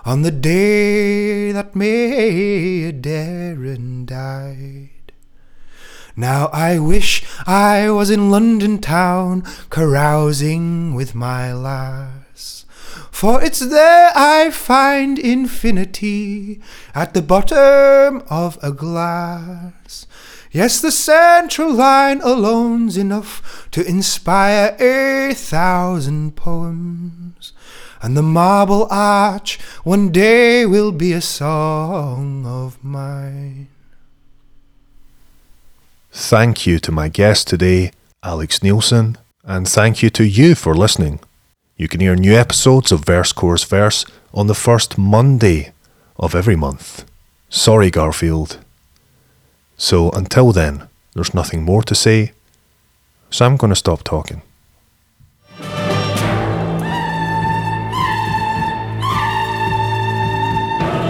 [0.05, 4.89] on the day that Maya Deren died.
[6.15, 12.65] Now I wish I was in London town, carousing with my lass.
[13.09, 16.61] For it's there I find infinity
[16.93, 20.07] at the bottom of a glass.
[20.51, 27.53] Yes, the central line alone's enough to inspire a thousand poems.
[28.01, 33.67] And the marble arch one day will be a song of mine.
[36.11, 37.91] Thank you to my guest today,
[38.23, 41.19] Alex Neilson, and thank you to you for listening.
[41.77, 45.71] You can hear new episodes of Verse Chorus Verse on the first Monday
[46.17, 47.05] of every month.
[47.49, 48.57] Sorry, Garfield.
[49.77, 52.33] So until then, there's nothing more to say,
[53.29, 54.41] so I'm going to stop talking.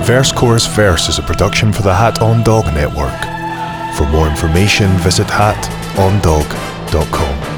[0.10, 3.14] Verse Chorus Verse is a production for the Hat on Dog Network.
[3.96, 7.49] For more information, visit hatondog.com.